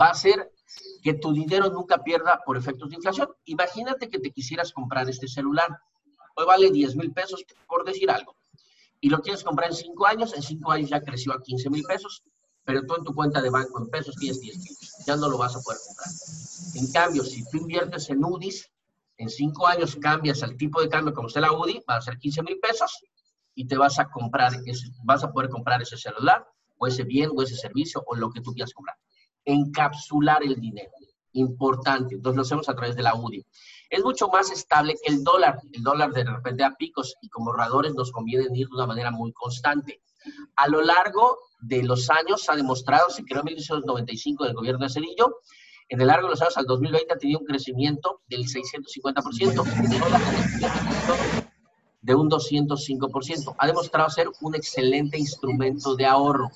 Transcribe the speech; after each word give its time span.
va 0.00 0.10
a 0.10 0.14
ser 0.14 0.52
que 1.02 1.14
tu 1.14 1.32
dinero 1.32 1.70
nunca 1.70 2.02
pierda 2.02 2.40
por 2.44 2.56
efectos 2.56 2.90
de 2.90 2.96
inflación. 2.96 3.28
Imagínate 3.44 4.08
que 4.08 4.18
te 4.18 4.30
quisieras 4.30 4.72
comprar 4.72 5.08
este 5.08 5.28
celular. 5.28 5.68
Hoy 6.36 6.46
vale 6.46 6.70
10 6.70 6.96
mil 6.96 7.12
pesos, 7.12 7.44
por 7.66 7.84
decir 7.84 8.10
algo. 8.10 8.36
Y 9.00 9.10
lo 9.10 9.20
quieres 9.20 9.42
comprar 9.42 9.70
en 9.70 9.76
5 9.76 10.06
años, 10.06 10.34
en 10.34 10.42
5 10.42 10.70
años 10.70 10.90
ya 10.90 11.00
creció 11.02 11.32
a 11.32 11.42
15 11.42 11.70
mil 11.70 11.82
pesos, 11.82 12.22
pero 12.64 12.86
tú 12.86 12.94
en 12.94 13.04
tu 13.04 13.14
cuenta 13.14 13.42
de 13.42 13.50
banco 13.50 13.80
en 13.80 13.88
pesos 13.88 14.14
tienes 14.16 14.40
10 14.40 14.58
mil. 14.58 14.76
Ya 15.06 15.16
no 15.16 15.28
lo 15.28 15.38
vas 15.38 15.56
a 15.56 15.60
poder 15.60 15.80
comprar. 15.86 16.08
En 16.76 16.92
cambio, 16.92 17.24
si 17.24 17.44
tú 17.50 17.58
inviertes 17.58 18.08
en 18.10 18.24
UDIs, 18.24 18.70
en 19.18 19.28
5 19.28 19.66
años 19.66 19.96
cambias 20.00 20.42
al 20.42 20.56
tipo 20.56 20.80
de 20.80 20.88
cambio 20.88 21.12
como 21.12 21.28
está 21.28 21.40
la 21.40 21.52
UDI, 21.52 21.82
va 21.88 21.96
a 21.96 22.00
ser 22.00 22.18
15 22.18 22.42
mil 22.42 22.58
pesos 22.60 23.04
y 23.54 23.66
te 23.66 23.76
vas 23.76 23.98
a 23.98 24.08
comprar, 24.08 24.52
ese, 24.64 24.86
vas 25.04 25.22
a 25.24 25.32
poder 25.32 25.50
comprar 25.50 25.82
ese 25.82 25.98
celular 25.98 26.46
o 26.78 26.86
ese 26.86 27.02
bien 27.02 27.30
o 27.36 27.42
ese 27.42 27.56
servicio 27.56 28.02
o 28.06 28.16
lo 28.16 28.30
que 28.30 28.40
tú 28.40 28.52
quieras 28.52 28.72
comprar 28.72 28.96
encapsular 29.44 30.42
el 30.42 30.56
dinero. 30.56 30.90
Importante. 31.32 32.14
Entonces 32.14 32.36
lo 32.36 32.42
hacemos 32.42 32.68
a 32.68 32.74
través 32.74 32.94
de 32.96 33.02
la 33.02 33.14
UDI. 33.14 33.44
Es 33.88 34.02
mucho 34.02 34.28
más 34.28 34.50
estable 34.50 34.94
que 35.02 35.12
el 35.12 35.22
dólar. 35.24 35.58
El 35.72 35.82
dólar 35.82 36.12
de 36.12 36.24
repente 36.24 36.64
a 36.64 36.74
picos 36.74 37.14
y 37.20 37.28
como 37.28 37.50
ahorradores 37.50 37.94
nos 37.94 38.12
conviene 38.12 38.46
ir 38.54 38.68
de 38.68 38.74
una 38.74 38.86
manera 38.86 39.10
muy 39.10 39.32
constante. 39.32 40.02
A 40.56 40.68
lo 40.68 40.82
largo 40.82 41.38
de 41.60 41.82
los 41.82 42.08
años 42.10 42.48
ha 42.48 42.56
demostrado, 42.56 43.10
se 43.10 43.24
creó 43.24 43.40
en 43.40 43.46
1995 43.46 44.44
del 44.44 44.54
gobierno 44.54 44.84
de 44.84 44.92
Cedillo, 44.92 45.40
en 45.88 46.00
el 46.00 46.06
largo 46.06 46.26
de 46.26 46.30
los 46.30 46.42
años 46.42 46.56
al 46.56 46.64
2020 46.66 47.12
ha 47.12 47.18
tenido 47.18 47.40
un 47.40 47.46
crecimiento 47.46 48.22
del 48.26 48.46
650% 48.46 49.62
de 52.02 52.14
un 52.14 52.28
205%. 52.28 53.54
Ha 53.56 53.66
demostrado 53.66 54.10
ser 54.10 54.28
un 54.40 54.54
excelente 54.54 55.18
instrumento 55.18 55.94
de 55.94 56.04
ahorro, 56.04 56.50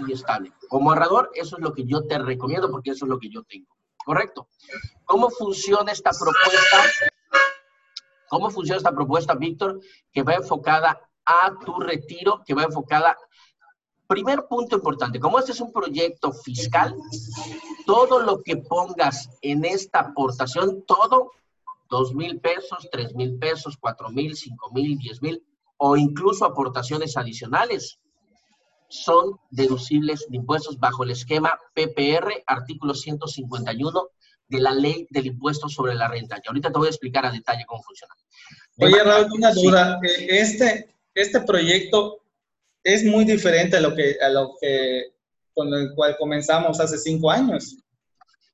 muy 0.00 0.12
estable. 0.12 0.52
Como 0.68 0.90
ahorrador, 0.90 1.30
eso 1.34 1.56
es 1.56 1.62
lo 1.62 1.72
que 1.72 1.84
yo 1.84 2.04
te 2.06 2.18
recomiendo 2.18 2.70
porque 2.70 2.90
eso 2.90 3.04
es 3.04 3.10
lo 3.10 3.18
que 3.18 3.28
yo 3.28 3.42
tengo. 3.44 3.68
¿Correcto? 4.04 4.48
¿Cómo 5.04 5.30
funciona 5.30 5.92
esta 5.92 6.10
propuesta? 6.10 6.78
¿Cómo 8.28 8.50
funciona 8.50 8.78
esta 8.78 8.92
propuesta, 8.92 9.34
Víctor? 9.34 9.80
Que 10.12 10.22
va 10.22 10.34
enfocada 10.34 10.98
a 11.24 11.52
tu 11.64 11.78
retiro, 11.78 12.42
que 12.44 12.54
va 12.54 12.64
enfocada... 12.64 13.16
Primer 14.08 14.46
punto 14.46 14.76
importante, 14.76 15.20
como 15.20 15.38
este 15.38 15.52
es 15.52 15.60
un 15.60 15.72
proyecto 15.72 16.32
fiscal, 16.32 16.94
todo 17.86 18.20
lo 18.20 18.42
que 18.42 18.58
pongas 18.58 19.30
en 19.40 19.64
esta 19.64 20.00
aportación, 20.00 20.82
todo 20.86 21.30
dos 21.92 22.14
mil 22.14 22.40
pesos, 22.40 22.88
tres 22.90 23.14
mil 23.14 23.38
pesos, 23.38 23.76
cuatro 23.78 24.08
mil, 24.08 24.34
cinco 24.34 24.72
mil, 24.72 24.96
diez 24.98 25.20
mil 25.20 25.44
o 25.76 25.96
incluso 25.96 26.46
aportaciones 26.46 27.16
adicionales 27.18 27.98
son 28.88 29.36
deducibles 29.50 30.26
de 30.28 30.36
impuestos 30.38 30.78
bajo 30.78 31.04
el 31.04 31.10
esquema 31.10 31.58
PPR, 31.74 32.44
artículo 32.46 32.94
151 32.94 34.08
de 34.48 34.60
la 34.60 34.72
ley 34.72 35.06
del 35.10 35.26
impuesto 35.26 35.68
sobre 35.68 35.94
la 35.94 36.08
renta. 36.08 36.36
Y 36.36 36.48
ahorita 36.48 36.70
te 36.70 36.78
voy 36.78 36.86
a 36.86 36.90
explicar 36.90 37.26
a 37.26 37.30
detalle 37.30 37.64
cómo 37.66 37.82
funciona. 37.82 38.14
Oye, 38.78 39.02
Raúl, 39.02 39.32
una 39.32 39.52
duda. 39.52 39.98
Eh, 40.02 40.26
este, 40.30 40.94
este 41.14 41.40
proyecto 41.40 42.22
es 42.84 43.04
muy 43.04 43.24
diferente 43.24 43.76
a 43.76 43.80
lo 43.80 43.94
que, 43.94 44.16
a 44.20 44.28
lo 44.28 44.54
que 44.60 45.12
con 45.52 45.72
el 45.74 45.94
cual 45.94 46.16
comenzamos 46.18 46.80
hace 46.80 46.96
cinco 46.96 47.30
años. 47.30 47.76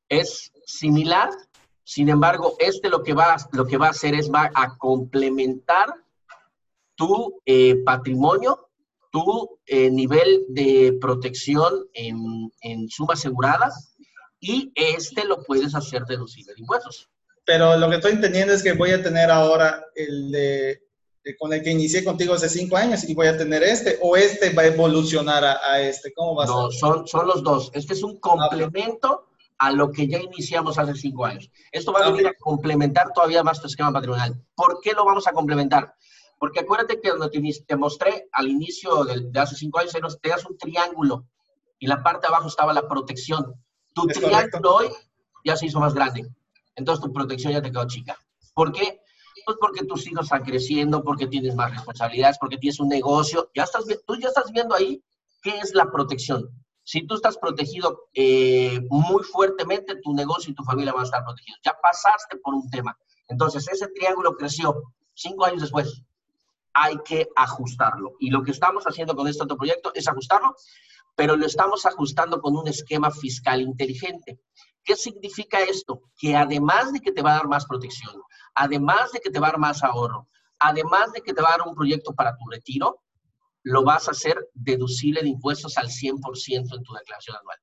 Es 0.09 0.51
similar, 0.67 1.31
sin 1.89 2.11
embargo, 2.11 2.55
este 2.59 2.91
lo 2.91 3.03
que 3.03 3.15
va, 3.15 3.39
lo 3.53 3.67
que 3.67 3.79
va 3.79 3.87
a 3.87 3.93
hacer 3.93 4.15
es 4.15 4.31
va 4.31 4.51
a 4.55 4.77
complementar 4.77 5.87
tu 6.97 7.41
eh, 7.47 7.77
patrimonio, 7.83 8.69
tu 9.11 9.59
eh, 9.65 9.91
nivel 9.91 10.45
de 10.51 10.99
protección 11.01 11.89
en, 11.95 12.53
en 12.61 12.91
suma 12.91 13.15
asegurada 13.15 13.73
y 14.39 14.71
este 14.75 15.25
lo 15.25 15.43
puedes 15.45 15.75
hacer 15.75 16.05
deducible 16.05 16.53
de 16.53 16.61
impuestos. 16.61 17.09
Pero 17.47 17.75
lo 17.79 17.89
que 17.89 17.97
estoy 17.97 18.13
entendiendo 18.13 18.53
es 18.53 18.63
que 18.63 18.75
voy 18.75 18.91
a 18.91 19.03
tener 19.03 19.31
ahora 19.31 19.83
el 19.95 20.31
de, 20.31 20.83
con 21.39 21.55
el 21.55 21.63
que 21.63 21.71
inicié 21.71 22.05
contigo 22.05 22.35
hace 22.35 22.51
cinco 22.51 22.77
años 22.77 23.03
y 23.09 23.15
voy 23.15 23.29
a 23.29 23.39
tener 23.39 23.63
este, 23.63 23.99
o 24.03 24.15
este 24.15 24.51
va 24.51 24.61
a 24.61 24.67
evolucionar 24.67 25.43
a, 25.43 25.81
este. 25.81 26.13
¿Cómo 26.13 26.35
va 26.35 26.45
a 26.45 26.49
no, 26.49 26.71
ser? 26.71 26.81
Son, 26.81 27.09
son 27.09 27.27
los 27.27 27.43
dos. 27.43 27.71
Este 27.73 27.95
es 27.95 28.03
un 28.03 28.21
complemento 28.21 29.28
a 29.59 29.73
lo 29.73 29.91
que 29.91 30.07
ya 30.07 30.21
iniciamos 30.21 30.79
hace 30.79 30.95
cinco 30.95 31.27
años. 31.27 31.51
Esto 31.73 31.93
va 31.93 32.01
a 32.01 32.11
venir 32.11 32.29
a 32.29 32.35
complementar 32.35 33.13
todavía 33.13 33.43
más 33.43 33.61
tu 33.61 33.67
esquema 33.67 33.93
patrimonial. 33.93 34.41
¿Por 34.55 34.81
qué 34.81 34.93
lo 34.93 35.05
vamos 35.05 35.27
a 35.27 35.33
complementar? 35.33 35.95
Porque 36.39 36.61
acuérdate 36.61 37.01
que 37.01 37.09
cuando 37.09 37.29
te, 37.31 37.77
mostré 37.77 38.29
al 38.33 38.49
inicio 38.49 39.05
de, 39.05 39.41
hace 39.41 39.57
cinco 39.57 39.81
años, 39.81 39.93
te 40.21 40.29
das 40.29 40.45
un 40.47 40.57
triángulo 40.57 41.27
y 41.81 41.89
la 41.89 42.03
parte 42.03 42.23
de 42.23 42.29
abajo 42.29 42.49
estaba 42.49 42.73
la 42.73 42.87
protección. 42.87 43.55
Tu 43.95 44.07
triángulo 44.07 44.77
hoy 44.77 44.89
ya 45.45 45.57
se 45.57 45.67
hizo 45.67 45.81
más 45.81 45.95
grande. 45.95 46.29
Entonces 46.77 47.05
tu 47.05 47.13
protección 47.13 47.53
ya 47.53 47.61
te 47.61 47.73
quedó 47.73 47.87
chica. 47.89 48.17
¿Por 48.55 48.71
qué? 48.71 49.01
Pues 49.45 49.57
porque 49.61 49.85
tus 49.85 50.07
hijos 50.07 50.27
están 50.27 50.45
creciendo, 50.45 51.03
porque 51.03 51.27
tienes 51.27 51.57
más 51.57 51.73
responsabilidades, 51.73 52.39
porque 52.39 52.59
tienes 52.59 52.79
un 52.79 52.89
negocio. 52.89 53.51
Ya 53.55 53.65
estás, 53.65 53.85
tú 54.07 54.17
ya 54.17 54.29
estás 54.29 54.53
viendo 54.53 54.75
ahí 54.75 55.03
qué 55.43 55.59
es 55.59 55.75
la 55.75 55.91
protección. 55.91 56.49
Si 56.91 57.07
tú 57.07 57.17
estás 57.17 57.37
protegido 57.37 58.09
eh, 58.15 58.81
muy 58.89 59.23
fuertemente, 59.23 59.97
tu 59.97 60.15
negocio 60.15 60.51
y 60.51 60.55
tu 60.55 60.65
familia 60.65 60.95
van 60.95 61.03
a 61.03 61.05
estar 61.05 61.23
protegidos. 61.23 61.61
Ya 61.63 61.77
pasaste 61.83 62.39
por 62.39 62.55
un 62.55 62.71
tema. 62.71 62.97
Entonces, 63.27 63.69
ese 63.69 63.89
triángulo 63.89 64.35
creció 64.35 64.85
cinco 65.13 65.45
años 65.45 65.61
después. 65.61 66.01
Hay 66.73 66.97
que 67.05 67.29
ajustarlo. 67.37 68.15
Y 68.19 68.31
lo 68.31 68.43
que 68.43 68.53
estamos 68.53 68.85
haciendo 68.85 69.15
con 69.15 69.29
este 69.29 69.45
otro 69.45 69.59
proyecto 69.59 69.93
es 69.95 70.09
ajustarlo, 70.09 70.55
pero 71.15 71.37
lo 71.37 71.45
estamos 71.45 71.85
ajustando 71.85 72.41
con 72.41 72.57
un 72.57 72.67
esquema 72.69 73.11
fiscal 73.11 73.61
inteligente. 73.61 74.41
¿Qué 74.83 74.97
significa 74.97 75.61
esto? 75.61 76.01
Que 76.19 76.37
además 76.37 76.95
de 76.95 77.01
que 77.01 77.13
te 77.13 77.21
va 77.21 77.33
a 77.33 77.37
dar 77.37 77.49
más 77.49 77.67
protección, 77.67 78.17
además 78.55 79.13
de 79.13 79.21
que 79.21 79.29
te 79.29 79.39
va 79.39 79.49
a 79.49 79.51
dar 79.51 79.61
más 79.61 79.85
ahorro, 79.85 80.27
además 80.59 81.13
de 81.13 81.21
que 81.21 81.35
te 81.35 81.43
va 81.43 81.49
a 81.49 81.59
dar 81.59 81.69
un 81.69 81.75
proyecto 81.75 82.15
para 82.15 82.35
tu 82.35 82.47
retiro, 82.51 83.03
lo 83.63 83.85
vas 83.85 84.09
a 84.09 84.13
hacer 84.13 84.49
deducible 84.55 85.23
de 85.23 85.29
impuestos 85.29 85.77
al 85.79 85.89
100% 85.89 86.77
en 86.77 86.83
tu 86.83 86.95
declaración 86.95 87.37
anual. 87.37 87.59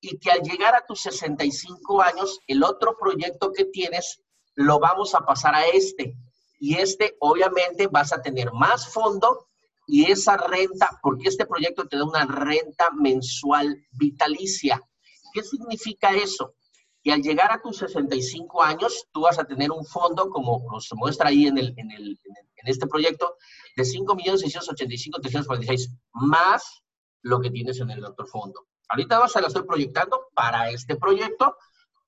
Y 0.00 0.18
que 0.18 0.30
al 0.30 0.42
llegar 0.42 0.74
a 0.74 0.84
tus 0.86 1.00
65 1.02 2.02
años, 2.02 2.40
el 2.46 2.62
otro 2.62 2.96
proyecto 2.98 3.52
que 3.52 3.64
tienes 3.64 4.20
lo 4.54 4.78
vamos 4.78 5.14
a 5.14 5.20
pasar 5.20 5.54
a 5.54 5.66
este. 5.66 6.16
Y 6.58 6.76
este, 6.76 7.16
obviamente, 7.20 7.86
vas 7.86 8.12
a 8.12 8.22
tener 8.22 8.52
más 8.52 8.92
fondo 8.92 9.48
y 9.86 10.10
esa 10.10 10.36
renta, 10.36 10.98
porque 11.02 11.28
este 11.28 11.46
proyecto 11.46 11.86
te 11.86 11.96
da 11.96 12.04
una 12.04 12.26
renta 12.26 12.90
mensual 12.90 13.86
vitalicia. 13.92 14.82
¿Qué 15.32 15.42
significa 15.42 16.14
eso? 16.14 16.54
Que 17.06 17.12
al 17.12 17.22
llegar 17.22 17.52
a 17.52 17.62
tus 17.62 17.78
65 17.78 18.64
años, 18.64 19.06
tú 19.12 19.20
vas 19.20 19.38
a 19.38 19.44
tener 19.44 19.70
un 19.70 19.84
fondo, 19.84 20.28
como 20.28 20.80
se 20.80 20.96
muestra 20.96 21.28
ahí 21.28 21.46
en, 21.46 21.56
el, 21.56 21.72
en, 21.76 21.92
el, 21.92 22.18
en 22.24 22.66
este 22.66 22.88
proyecto, 22.88 23.36
de 23.76 23.84
5.685.346, 23.84 25.96
más 26.14 26.82
lo 27.22 27.40
que 27.40 27.50
tienes 27.50 27.78
en 27.78 27.90
el 27.90 28.04
otro 28.04 28.26
fondo. 28.26 28.66
Ahorita 28.88 29.28
se 29.28 29.40
la 29.40 29.46
estoy 29.46 29.62
proyectando 29.62 30.30
para 30.34 30.68
este 30.70 30.96
proyecto, 30.96 31.56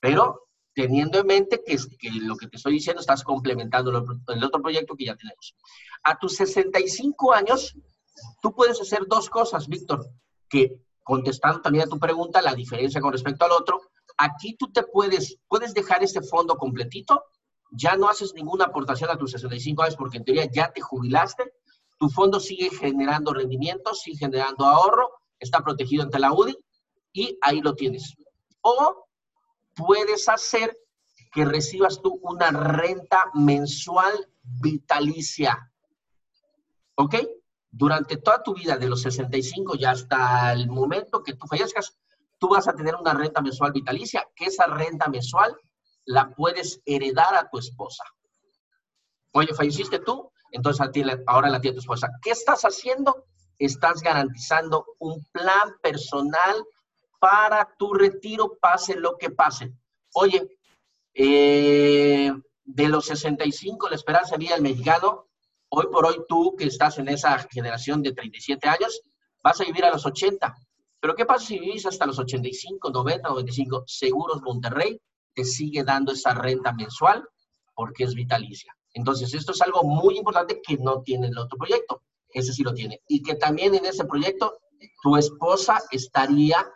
pero 0.01 0.49
teniendo 0.75 1.21
en 1.21 1.29
mente 1.29 1.63
que, 1.65 1.79
que 1.97 2.11
lo 2.11 2.37
que 2.37 2.49
te 2.49 2.57
estoy 2.57 2.73
diciendo 2.73 3.01
estás 3.01 3.23
complementando 3.23 4.05
el 4.27 4.45
otro 4.45 4.61
proyecto 4.61 4.97
que 4.97 5.05
ya 5.05 5.15
tenemos. 5.15 5.55
A 6.03 6.19
tus 6.19 6.35
65 6.35 7.35
años, 7.35 7.77
tú 8.43 8.53
puedes 8.53 8.81
hacer 8.81 9.07
dos 9.07 9.31
cosas, 9.31 9.69
Víctor, 9.69 10.11
que 10.49 10.83
contestando 11.05 11.61
también 11.61 11.87
a 11.87 11.89
tu 11.89 12.01
pregunta, 12.01 12.43
la 12.43 12.57
diferencia 12.57 13.01
con 13.01 13.13
respecto 13.13 13.45
al 13.45 13.53
otro, 13.53 13.81
aquí 14.19 14.57
tú 14.57 14.71
te 14.71 14.83
puedes, 14.83 15.39
puedes 15.49 15.73
dejar 15.73 16.03
este 16.03 16.21
fondo 16.21 16.57
completito 16.57 17.25
ya 17.71 17.97
no 17.97 18.09
haces 18.09 18.35
ninguna 18.35 18.67
aportación 18.67 19.11
a 19.11 19.17
tus 19.17 19.33
65 19.33 19.83
años 19.83 19.97
porque 19.97 20.19
en 20.19 20.25
teoría 20.25 20.51
ya 20.51 20.73
te 20.73 20.81
jubilaste, 20.81 21.53
tu 21.99 22.09
fondo 22.09 22.41
sigue 22.41 22.71
generando 22.71 23.35
rendimientos, 23.35 24.01
sigue 24.01 24.19
generando 24.19 24.65
ahorro, 24.65 25.11
está 25.39 25.61
protegido 25.61 26.03
ante 26.03 26.19
la 26.19 26.33
UDI 26.33 26.57
y 27.13 27.39
ahí 27.43 27.61
lo 27.61 27.75
tienes. 27.75 28.17
O 28.61 29.07
puedes 29.75 30.29
hacer 30.29 30.77
que 31.33 31.45
recibas 31.45 32.01
tú 32.01 32.19
una 32.23 32.51
renta 32.51 33.31
mensual 33.35 34.29
vitalicia. 34.43 35.71
¿Ok? 36.95 37.17
Durante 37.71 38.17
toda 38.17 38.43
tu 38.43 38.55
vida, 38.55 38.77
de 38.77 38.89
los 38.89 39.03
65 39.03 39.77
y 39.77 39.85
hasta 39.85 40.53
el 40.53 40.69
momento 40.69 41.23
que 41.23 41.35
tú 41.35 41.47
fallezcas, 41.47 41.99
tú 42.39 42.49
vas 42.49 42.69
a 42.69 42.75
tener 42.75 42.95
una 42.97 43.15
renta 43.15 43.41
mensual 43.41 43.73
vitalicia, 43.73 44.27
que 44.35 44.47
esa 44.47 44.67
renta 44.67 45.09
mensual 45.09 45.57
la 46.05 46.31
puedes 46.31 46.81
heredar 46.87 47.35
a 47.35 47.49
tu 47.51 47.59
esposa. 47.59 48.05
Oye, 49.33 49.53
falleciste 49.55 49.99
tú, 49.99 50.31
entonces 50.51 50.87
ahora 51.27 51.51
la 51.51 51.61
tiene 51.61 51.75
tu 51.75 51.81
esposa. 51.81 52.09
¿Qué 52.23 52.31
estás 52.31 52.63
haciendo? 52.63 53.27
Estás 53.59 54.01
garantizando 54.01 54.87
un 54.99 55.25
plan 55.33 55.77
personal 55.83 56.65
para 57.19 57.69
tu 57.79 57.93
retiro, 57.93 58.57
pase 58.61 58.97
lo 58.97 59.19
que 59.19 59.31
pase. 59.31 59.73
Oye, 60.15 60.57
eh, 61.15 62.33
de 62.65 62.89
los 62.89 63.07
65, 63.07 63.89
la 63.89 63.97
esperanza 63.97 64.33
de 64.33 64.39
vida 64.39 64.55
del 64.55 64.63
mexicano, 64.63 65.27
hoy 65.69 65.87
por 65.91 66.07
hoy 66.07 66.25
tú 66.29 66.55
que 66.57 66.65
estás 66.65 66.99
en 66.99 67.09
esa 67.09 67.39
generación 67.51 68.03
de 68.03 68.13
37 68.13 68.69
años, 68.69 69.03
vas 69.43 69.61
a 69.61 69.65
vivir 69.65 69.85
a 69.85 69.91
los 69.91 70.07
80. 70.07 70.55
Pero 71.01 71.15
¿qué 71.15 71.25
pasa 71.25 71.47
si 71.47 71.59
vivís 71.59 71.87
hasta 71.87 72.07
los 72.07 72.19
85, 72.19 72.91
90, 72.91 73.29
95? 73.29 73.85
Seguros 73.87 74.43
Monterrey 74.43 75.01
te 75.35 75.45
sigue 75.45 75.85
dando 75.85 76.13
esa 76.13 76.35
renta 76.35 76.73
mensual 76.73 77.25
porque 77.75 78.05
es 78.05 78.15
vitalicia. 78.15 78.77
Entonces, 78.95 79.33
esto 79.35 79.53
es 79.53 79.63
algo 79.63 79.85
muy 79.85 80.19
importante 80.19 80.61
que 80.61 80.77
no 80.79 81.03
tiene 81.03 81.29
el 81.29 81.39
otro 81.39 81.57
proyecto. 81.57 82.03
Ese 82.31 82.53
sí 82.53 82.63
lo 82.63 82.75
tiene. 82.75 83.01
Y 83.07 83.23
que 83.23 83.37
también 83.37 83.75
en 83.75 83.87
ese 83.87 84.05
proyecto 84.05 84.59
tu 85.03 85.17
esposa 85.17 85.81
estaría 85.91 86.67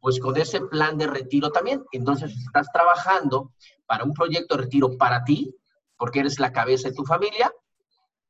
pues 0.00 0.18
con 0.18 0.36
ese 0.36 0.62
plan 0.62 0.96
de 0.98 1.06
retiro 1.06 1.50
también. 1.50 1.84
Entonces, 1.92 2.32
estás 2.46 2.66
trabajando 2.72 3.52
para 3.86 4.04
un 4.04 4.12
proyecto 4.12 4.56
de 4.56 4.62
retiro 4.62 4.96
para 4.96 5.22
ti, 5.24 5.54
porque 5.96 6.20
eres 6.20 6.40
la 6.40 6.52
cabeza 6.52 6.88
de 6.88 6.94
tu 6.94 7.04
familia, 7.04 7.52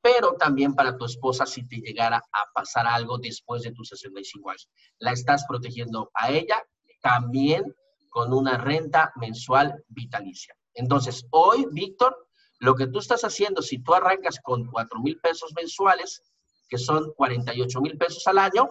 pero 0.02 0.35
también 0.35 0.75
para 0.75 0.97
tu 0.97 1.05
esposa 1.05 1.47
si 1.47 1.67
te 1.67 1.76
llegara 1.76 2.19
a 2.19 2.52
pasar 2.55 2.87
algo 2.87 3.19
después 3.19 3.62
de 3.62 3.73
tus 3.73 3.88
65 3.88 4.50
años. 4.50 4.69
La 4.99 5.12
estás 5.12 5.44
protegiendo 5.47 6.11
a 6.14 6.31
ella 6.31 6.62
también 7.02 7.75
con 8.08 8.32
una 8.32 8.58
renta 8.58 9.12
mensual 9.17 9.85
vitalicia. 9.88 10.55
Entonces, 10.75 11.26
hoy, 11.31 11.67
Víctor, 11.70 12.17
lo 12.58 12.75
que 12.75 12.87
tú 12.87 12.99
estás 12.99 13.23
haciendo, 13.25 13.62
si 13.62 13.82
tú 13.82 13.94
arrancas 13.94 14.38
con 14.43 14.67
4 14.67 15.00
mil 15.00 15.19
pesos 15.20 15.52
mensuales, 15.55 16.23
que 16.69 16.79
son 16.79 17.12
48 17.14 17.81
mil 17.81 17.96
pesos 17.96 18.26
al 18.26 18.38
año, 18.38 18.69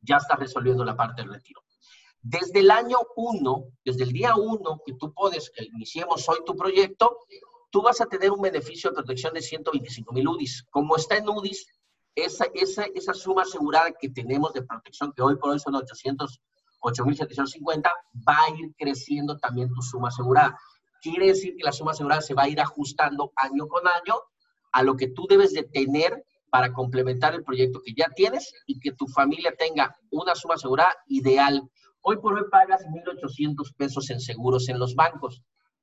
ya 0.00 0.16
estás 0.16 0.38
resolviendo 0.38 0.84
la 0.84 0.96
parte 0.96 1.22
del 1.22 1.32
retiro. 1.32 1.62
Desde 2.20 2.60
el 2.60 2.70
año 2.70 2.98
1, 3.16 3.64
desde 3.84 4.04
el 4.04 4.12
día 4.12 4.34
1 4.36 4.82
que 4.84 4.94
tú 4.94 5.12
puedes, 5.12 5.50
que 5.50 5.64
iniciemos 5.64 6.28
hoy 6.28 6.38
tu 6.44 6.54
proyecto, 6.54 7.18
tú 7.72 7.80
vas 7.80 8.00
a 8.02 8.06
tener 8.06 8.30
un 8.30 8.40
beneficio 8.40 8.90
de 8.90 8.96
protección 8.96 9.32
de 9.32 9.40
125 9.40 10.12
mil 10.12 10.28
UDIs. 10.28 10.66
Como 10.70 10.94
está 10.94 11.16
en 11.16 11.28
UDIs, 11.28 11.66
esa, 12.14 12.44
esa, 12.54 12.84
esa 12.94 13.14
suma 13.14 13.42
asegurada 13.42 13.92
que 13.98 14.10
tenemos 14.10 14.52
de 14.52 14.62
protección, 14.62 15.12
que 15.12 15.22
hoy 15.22 15.36
por 15.36 15.50
hoy 15.50 15.58
son 15.58 15.74
800, 15.74 16.38
8.750, 16.82 17.90
va 18.28 18.36
a 18.44 18.50
ir 18.50 18.74
creciendo 18.76 19.38
también 19.38 19.72
tu 19.72 19.80
suma 19.80 20.08
asegurada. 20.08 20.56
Quiere 21.00 21.28
decir 21.28 21.56
que 21.56 21.64
la 21.64 21.72
suma 21.72 21.92
asegurada 21.92 22.20
se 22.20 22.34
va 22.34 22.42
a 22.42 22.48
ir 22.48 22.60
ajustando 22.60 23.32
año 23.36 23.66
con 23.66 23.88
año 23.88 24.20
a 24.72 24.82
lo 24.82 24.94
que 24.94 25.08
tú 25.08 25.26
debes 25.26 25.54
de 25.54 25.62
tener 25.62 26.26
para 26.50 26.74
complementar 26.74 27.34
el 27.34 27.42
proyecto 27.42 27.80
que 27.82 27.94
ya 27.94 28.10
tienes 28.14 28.52
y 28.66 28.78
que 28.78 28.92
tu 28.92 29.06
familia 29.06 29.54
tenga 29.58 29.96
una 30.10 30.34
suma 30.34 30.54
asegurada 30.54 30.94
ideal 31.06 31.70
Hoy 32.04 32.16
por 32.16 32.34
hoy 32.34 32.42
pagas 32.50 32.84
1.800 32.84 33.76
pesos 33.76 34.10
en 34.10 34.18
seguros 34.18 34.68
en 34.68 34.80
los 34.80 34.96
bancos, 34.96 35.40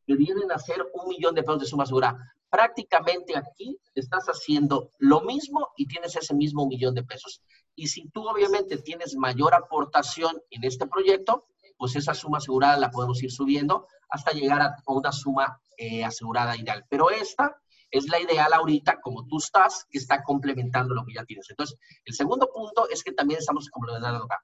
que 0.10 0.16
vienen 0.16 0.52
a 0.52 0.58
ser 0.58 0.84
un 0.92 1.08
millón 1.08 1.36
de 1.36 1.44
pesos 1.44 1.60
de 1.60 1.68
suma 1.68 1.84
asegurada. 1.84 2.18
Prácticamente 2.50 3.38
aquí 3.38 3.80
estás 3.94 4.26
haciendo 4.26 4.90
lo 4.98 5.22
mismo 5.22 5.68
y 5.78 5.86
tienes 5.86 6.16
ese 6.16 6.34
mismo 6.34 6.66
millón 6.66 6.96
de 6.96 7.04
pesos. 7.04 7.44
Y 7.76 7.90
si 7.90 8.10
tú 8.10 8.28
obviamente 8.28 8.78
tienes 8.78 9.16
mayor 9.16 9.54
aportación 9.54 10.42
en 10.50 10.64
este 10.64 10.88
proyecto, 10.88 11.46
pues 11.78 11.96
esa 11.96 12.16
suma 12.16 12.40
asegurada 12.40 12.76
la 12.78 12.90
podemos 12.90 13.22
ir 13.22 13.32
subiendo 13.32 13.86
hasta 14.10 14.32
llegar 14.32 14.64
a 14.64 14.76
una 14.88 15.12
suma 15.12 15.62
eh, 15.78 16.04
asegurada 16.04 16.58
ideal. 16.58 16.84
Pero 16.90 17.12
esta 17.12 17.62
es 17.92 18.10
la 18.10 18.20
ideal 18.20 18.52
ahorita, 18.52 19.02
como 19.02 19.28
tú 19.28 19.38
estás, 19.38 19.86
que 19.92 20.00
está 20.00 20.24
complementando 20.24 20.96
lo 20.96 21.06
que 21.06 21.14
ya 21.14 21.24
tienes. 21.24 21.48
Entonces, 21.52 21.78
el 22.06 22.16
segundo 22.16 22.50
punto 22.52 22.90
es 22.90 23.04
que 23.04 23.12
también 23.12 23.42
estamos 23.42 23.70
complementando 23.70 24.24
acá. 24.24 24.44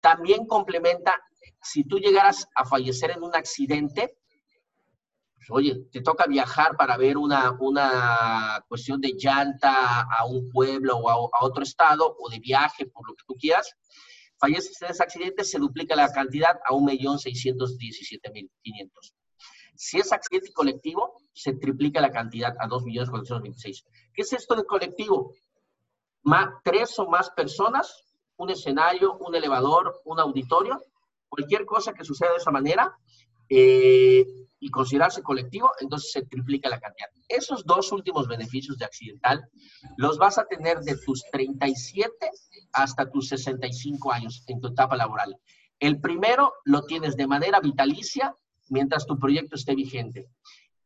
También 0.00 0.46
complementa, 0.46 1.16
si 1.62 1.84
tú 1.84 2.00
llegaras 2.00 2.48
a 2.56 2.64
fallecer 2.64 3.12
en 3.12 3.22
un 3.22 3.36
accidente, 3.36 4.18
oye, 5.50 5.86
te 5.92 6.00
toca 6.00 6.26
viajar 6.26 6.76
para 6.76 6.96
ver 6.96 7.16
una, 7.16 7.56
una 7.60 8.64
cuestión 8.68 9.00
de 9.00 9.14
llanta 9.16 10.02
a 10.02 10.24
un 10.26 10.50
pueblo 10.50 10.98
o 10.98 11.08
a, 11.08 11.44
otro 11.44 11.62
estado 11.62 12.16
o 12.18 12.28
de 12.28 12.38
viaje, 12.38 12.86
por 12.86 13.08
lo 13.08 13.14
que 13.14 13.24
tú 13.26 13.34
quieras, 13.34 13.74
falleces 14.38 14.80
en 14.82 14.90
ese 14.90 15.02
accidente, 15.02 15.44
se 15.44 15.58
duplica 15.58 15.96
la 15.96 16.12
cantidad 16.12 16.58
a 16.64 16.72
1.617.500. 16.72 19.14
Si 19.74 19.98
es 19.98 20.12
accidente 20.12 20.52
colectivo, 20.52 21.20
se 21.32 21.54
triplica 21.54 22.00
la 22.00 22.10
cantidad 22.10 22.54
a 22.58 22.66
2.426. 22.66 23.84
¿Qué 24.14 24.22
es 24.22 24.32
esto 24.32 24.54
de 24.54 24.64
colectivo? 24.64 25.34
Más, 26.22 26.48
tres 26.64 26.98
o 26.98 27.06
más 27.06 27.30
personas 27.30 28.06
un 28.36 28.50
escenario, 28.50 29.16
un 29.18 29.34
elevador, 29.34 30.00
un 30.04 30.20
auditorio, 30.20 30.80
cualquier 31.28 31.64
cosa 31.64 31.92
que 31.92 32.04
suceda 32.04 32.30
de 32.30 32.36
esa 32.36 32.50
manera 32.50 32.96
eh, 33.48 34.26
y 34.58 34.70
considerarse 34.70 35.22
colectivo, 35.22 35.70
entonces 35.80 36.12
se 36.12 36.22
triplica 36.22 36.68
la 36.68 36.80
cantidad. 36.80 37.08
Esos 37.28 37.64
dos 37.64 37.92
últimos 37.92 38.26
beneficios 38.26 38.78
de 38.78 38.84
accidental 38.84 39.48
los 39.96 40.18
vas 40.18 40.38
a 40.38 40.46
tener 40.46 40.80
de 40.80 40.96
tus 40.96 41.24
37 41.30 42.30
hasta 42.72 43.10
tus 43.10 43.28
65 43.28 44.12
años 44.12 44.42
en 44.46 44.60
tu 44.60 44.68
etapa 44.68 44.96
laboral. 44.96 45.36
El 45.78 46.00
primero 46.00 46.54
lo 46.64 46.84
tienes 46.84 47.16
de 47.16 47.26
manera 47.26 47.60
vitalicia 47.60 48.34
mientras 48.68 49.06
tu 49.06 49.18
proyecto 49.18 49.56
esté 49.56 49.74
vigente. 49.74 50.28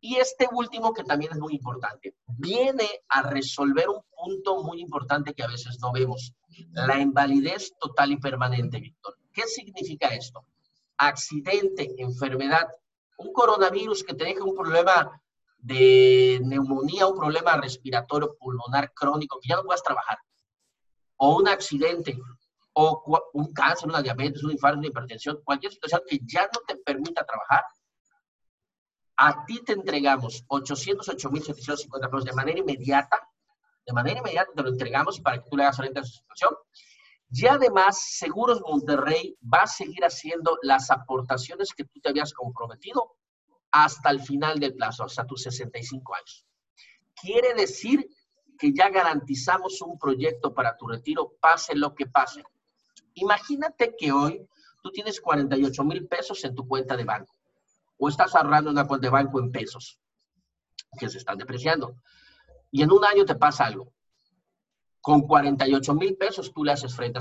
Y 0.00 0.16
este 0.16 0.48
último, 0.50 0.94
que 0.94 1.04
también 1.04 1.32
es 1.32 1.38
muy 1.38 1.54
importante, 1.54 2.14
viene 2.26 2.88
a 3.08 3.22
resolver 3.22 3.88
un 3.88 4.02
punto 4.10 4.62
muy 4.62 4.80
importante 4.80 5.34
que 5.34 5.42
a 5.42 5.48
veces 5.48 5.78
no 5.80 5.92
vemos, 5.92 6.34
la 6.72 6.98
invalidez 6.98 7.74
total 7.78 8.12
y 8.12 8.16
permanente, 8.16 8.80
Víctor. 8.80 9.18
¿Qué 9.32 9.42
significa 9.42 10.08
esto? 10.08 10.46
Accidente, 11.02 11.94
enfermedad, 11.96 12.68
un 13.16 13.32
coronavirus 13.32 14.04
que 14.04 14.12
te 14.12 14.24
deja 14.24 14.44
un 14.44 14.54
problema 14.54 15.20
de 15.56 16.38
neumonía, 16.42 17.06
un 17.06 17.18
problema 17.18 17.56
respiratorio 17.56 18.36
pulmonar 18.38 18.92
crónico, 18.92 19.38
que 19.40 19.48
ya 19.48 19.56
no 19.56 19.64
puedas 19.64 19.82
trabajar, 19.82 20.18
o 21.16 21.36
un 21.36 21.48
accidente, 21.48 22.18
o 22.74 23.02
un 23.32 23.52
cáncer, 23.52 23.88
una 23.88 24.02
diabetes, 24.02 24.44
un 24.44 24.52
infarto, 24.52 24.78
una 24.78 24.88
hipertensión, 24.88 25.40
cualquier 25.42 25.72
situación 25.72 26.02
que 26.06 26.20
ya 26.24 26.42
no 26.42 26.60
te 26.66 26.76
permita 26.76 27.24
trabajar, 27.24 27.64
a 29.16 29.44
ti 29.44 29.62
te 29.64 29.72
entregamos 29.72 30.44
808.750 30.48 32.10
pesos 32.10 32.24
de 32.24 32.32
manera 32.32 32.58
inmediata, 32.58 33.18
de 33.86 33.92
manera 33.92 34.20
inmediata 34.20 34.50
te 34.54 34.62
lo 34.62 34.68
entregamos 34.68 35.20
para 35.20 35.42
que 35.42 35.48
tú 35.48 35.56
le 35.56 35.64
hagas 35.64 35.76
frente 35.76 35.98
a 35.98 36.02
esa 36.02 36.12
situación. 36.12 36.54
Y 37.32 37.46
además, 37.46 38.00
Seguros 38.18 38.60
Monterrey 38.60 39.36
va 39.42 39.62
a 39.62 39.66
seguir 39.66 40.04
haciendo 40.04 40.58
las 40.62 40.90
aportaciones 40.90 41.72
que 41.74 41.84
tú 41.84 42.00
te 42.00 42.08
habías 42.08 42.32
comprometido 42.32 43.16
hasta 43.70 44.10
el 44.10 44.20
final 44.20 44.58
del 44.58 44.74
plazo, 44.74 45.04
hasta 45.04 45.26
tus 45.26 45.42
65 45.42 46.14
años. 46.14 46.44
Quiere 47.14 47.54
decir 47.54 48.08
que 48.58 48.72
ya 48.72 48.90
garantizamos 48.90 49.80
un 49.80 49.98
proyecto 49.98 50.52
para 50.52 50.76
tu 50.76 50.88
retiro, 50.88 51.34
pase 51.40 51.74
lo 51.76 51.94
que 51.94 52.06
pase. 52.06 52.42
Imagínate 53.14 53.94
que 53.96 54.12
hoy 54.12 54.46
tú 54.82 54.90
tienes 54.90 55.20
48 55.20 55.84
mil 55.84 56.06
pesos 56.08 56.44
en 56.44 56.54
tu 56.54 56.66
cuenta 56.66 56.96
de 56.96 57.04
banco 57.04 57.34
o 57.98 58.08
estás 58.08 58.34
ahorrando 58.34 58.70
una 58.70 58.86
cuenta 58.86 59.06
de 59.06 59.12
banco 59.12 59.38
en 59.38 59.52
pesos 59.52 60.00
que 60.98 61.08
se 61.08 61.18
están 61.18 61.38
depreciando. 61.38 61.96
Y 62.70 62.82
en 62.82 62.90
un 62.90 63.04
año 63.04 63.24
te 63.24 63.34
pasa 63.34 63.66
algo. 63.66 63.92
Con 65.10 65.22
48 65.22 65.94
mil 65.94 66.16
pesos 66.16 66.52
tú 66.54 66.62
le 66.62 66.70
haces 66.70 66.94
frente 66.94 67.18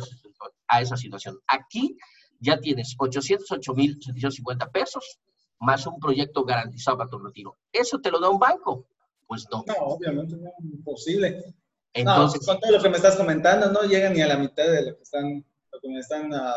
a 0.68 0.80
esa 0.80 0.96
situación. 0.96 1.40
Aquí 1.48 1.98
ya 2.40 2.60
tienes 2.60 2.94
808 2.96 3.74
mil 3.74 3.94
750 3.94 4.70
pesos 4.70 5.20
más 5.60 5.88
un 5.88 6.00
proyecto 6.00 6.46
garantizado 6.46 7.00
para 7.00 7.10
tu 7.10 7.18
retiro. 7.18 7.58
¿Eso 7.74 7.98
te 8.00 8.12
lo 8.12 8.20
da 8.20 8.30
un 8.30 8.38
banco? 8.38 8.86
Pues 9.26 9.48
no. 9.52 9.64
No, 9.66 9.74
obviamente 9.80 10.38
no, 10.38 10.52
imposible. 10.62 11.44
Entonces, 11.92 12.46
con 12.46 12.60
todo 12.60 12.74
lo 12.74 12.80
que 12.80 12.90
me 12.90 12.98
estás 12.98 13.16
comentando, 13.16 13.72
no 13.72 13.82
llega 13.82 14.12
ni 14.12 14.22
a 14.22 14.28
la 14.28 14.38
mitad 14.38 14.68
de 14.68 14.92
lo 14.92 14.96
que 14.96 15.02
están, 15.02 15.44
lo 15.72 15.80
que 15.80 15.90
me 15.90 15.98
están 15.98 16.32
ah, 16.32 16.54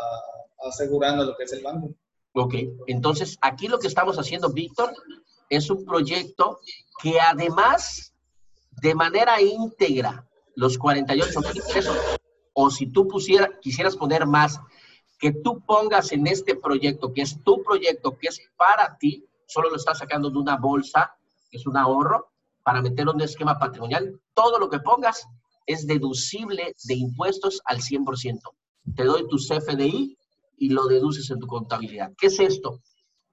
asegurando 0.68 1.24
lo 1.24 1.34
que 1.34 1.44
es 1.44 1.52
el 1.54 1.62
banco. 1.62 1.94
Ok, 2.34 2.56
entonces 2.88 3.38
aquí 3.40 3.68
lo 3.68 3.78
que 3.78 3.88
estamos 3.88 4.18
haciendo, 4.18 4.52
Víctor, 4.52 4.92
es 5.48 5.70
un 5.70 5.82
proyecto 5.86 6.58
que 7.02 7.18
además, 7.18 8.12
de 8.82 8.94
manera 8.94 9.40
íntegra, 9.40 10.28
los 10.54 10.78
48 10.78 11.40
mil 11.40 11.62
pesos, 11.72 11.96
o 12.52 12.70
si 12.70 12.86
tú 12.86 13.08
pusiera, 13.08 13.58
quisieras 13.60 13.96
poner 13.96 14.26
más, 14.26 14.60
que 15.18 15.32
tú 15.32 15.60
pongas 15.64 16.12
en 16.12 16.26
este 16.26 16.56
proyecto, 16.56 17.12
que 17.12 17.22
es 17.22 17.42
tu 17.44 17.62
proyecto, 17.62 18.18
que 18.18 18.28
es 18.28 18.40
para 18.56 18.96
ti, 18.98 19.24
solo 19.46 19.70
lo 19.70 19.76
estás 19.76 19.98
sacando 19.98 20.30
de 20.30 20.38
una 20.38 20.56
bolsa, 20.56 21.14
que 21.50 21.58
es 21.58 21.66
un 21.66 21.76
ahorro, 21.76 22.32
para 22.62 22.82
meterlo 22.82 23.12
en 23.12 23.16
un 23.16 23.22
esquema 23.22 23.58
patrimonial, 23.58 24.20
todo 24.34 24.58
lo 24.58 24.68
que 24.68 24.80
pongas 24.80 25.26
es 25.66 25.86
deducible 25.86 26.74
de 26.84 26.94
impuestos 26.94 27.60
al 27.64 27.78
100%. 27.78 28.40
Te 28.96 29.04
doy 29.04 29.28
tu 29.28 29.36
CFDI 29.36 30.16
y 30.58 30.68
lo 30.70 30.86
deduces 30.86 31.30
en 31.30 31.38
tu 31.38 31.46
contabilidad. 31.46 32.12
¿Qué 32.18 32.26
es 32.26 32.40
esto? 32.40 32.80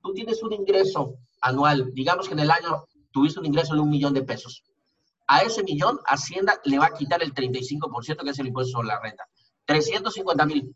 Tú 0.01 0.13
tienes 0.13 0.41
un 0.43 0.53
ingreso 0.53 1.15
anual, 1.41 1.91
digamos 1.93 2.27
que 2.27 2.33
en 2.33 2.39
el 2.39 2.51
año 2.51 2.85
tuviste 3.11 3.39
un 3.39 3.45
ingreso 3.45 3.73
de 3.73 3.81
un 3.81 3.89
millón 3.89 4.13
de 4.13 4.23
pesos. 4.23 4.63
A 5.31 5.41
ese 5.41 5.61
millón, 5.61 5.99
Hacienda 6.07 6.59
le 6.63 6.79
va 6.79 6.87
a 6.87 6.93
quitar 6.93 7.21
el 7.21 7.35
35%, 7.35 8.23
que 8.23 8.31
es 8.31 8.39
el 8.39 8.47
impuesto 8.47 8.71
sobre 8.71 8.87
la 8.87 8.99
renta. 8.99 9.27
350 9.65 10.45
mil. 10.47 10.75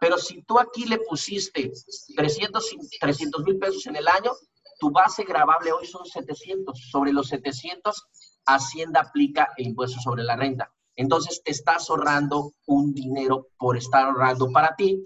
Pero 0.00 0.18
si 0.18 0.42
tú 0.42 0.58
aquí 0.58 0.86
le 0.86 0.98
pusiste 0.98 1.70
300 2.16 3.44
mil 3.44 3.58
pesos 3.60 3.86
en 3.86 3.94
el 3.94 4.08
año, 4.08 4.32
tu 4.80 4.90
base 4.90 5.22
grabable 5.22 5.70
hoy 5.70 5.86
son 5.86 6.04
700. 6.04 6.90
Sobre 6.90 7.12
los 7.12 7.28
700, 7.28 8.06
Hacienda 8.44 9.02
aplica 9.02 9.52
el 9.56 9.68
impuesto 9.68 10.00
sobre 10.00 10.24
la 10.24 10.34
renta. 10.34 10.72
entonces 10.96 11.40
te 11.44 11.52
estás 11.52 11.88
ahorrando 11.90 12.54
un 12.66 12.92
dinero 12.92 13.50
por 13.56 13.76
estar 13.76 14.06
ahorrando 14.06 14.50
para 14.50 14.74
ti, 14.74 15.00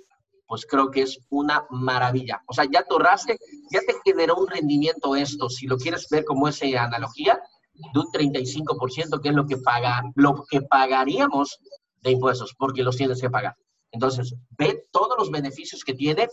pues 0.46 0.64
creo 0.64 0.90
que 0.90 1.02
es 1.02 1.18
una 1.28 1.66
maravilla. 1.68 2.42
O 2.46 2.54
sea, 2.54 2.64
ya 2.64 2.82
te 2.82 2.94
ahorraste, 2.94 3.38
ya 3.70 3.80
te 3.80 3.94
generó 4.02 4.36
un 4.36 4.48
rendimiento 4.48 5.16
esto, 5.16 5.50
si 5.50 5.66
lo 5.66 5.76
quieres 5.76 6.08
ver 6.08 6.24
como 6.24 6.48
esa 6.48 6.64
analogía, 6.82 7.38
de 7.74 8.00
un 8.00 8.06
35%, 8.06 9.20
que 9.20 9.28
es 9.28 9.34
lo 9.34 9.46
que, 9.46 9.56
paga, 9.56 10.02
lo 10.14 10.44
que 10.44 10.62
pagaríamos 10.62 11.58
de 12.02 12.12
impuestos, 12.12 12.54
porque 12.58 12.82
los 12.82 12.96
tienes 12.96 13.20
que 13.20 13.28
pagar. 13.30 13.56
Entonces, 13.92 14.34
ve 14.58 14.86
todos 14.90 15.16
los 15.18 15.30
beneficios 15.30 15.84
que 15.84 15.94
tiene. 15.94 16.26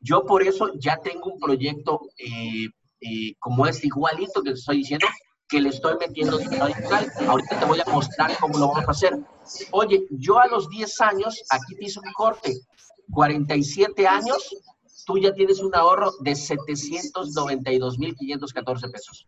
Yo 0.00 0.24
por 0.24 0.42
eso 0.42 0.70
ya 0.78 0.96
tengo 0.98 1.32
un 1.32 1.40
proyecto 1.40 2.00
eh, 2.16 2.68
eh, 3.00 3.34
como 3.38 3.66
este 3.66 3.88
igualito 3.88 4.42
que 4.42 4.50
te 4.50 4.58
estoy 4.58 4.76
diciendo, 4.78 5.06
que 5.48 5.60
le 5.60 5.70
estoy 5.70 5.96
metiendo 5.98 6.38
Ahorita 7.28 7.58
te 7.58 7.64
voy 7.66 7.80
a 7.84 7.90
mostrar 7.90 8.38
cómo 8.38 8.56
lo 8.58 8.68
vamos 8.68 8.88
a 8.88 8.92
hacer. 8.92 9.18
Oye, 9.72 10.06
yo 10.10 10.38
a 10.38 10.46
los 10.46 10.70
10 10.70 11.00
años, 11.00 11.42
aquí 11.50 11.74
te 11.76 11.86
hice 11.86 11.98
un 11.98 12.12
corte, 12.12 12.54
47 13.10 14.06
años, 14.06 14.54
tú 15.04 15.18
ya 15.18 15.34
tienes 15.34 15.58
un 15.60 15.74
ahorro 15.74 16.12
de 16.20 16.30
792.514 16.32 18.92
pesos. 18.92 19.26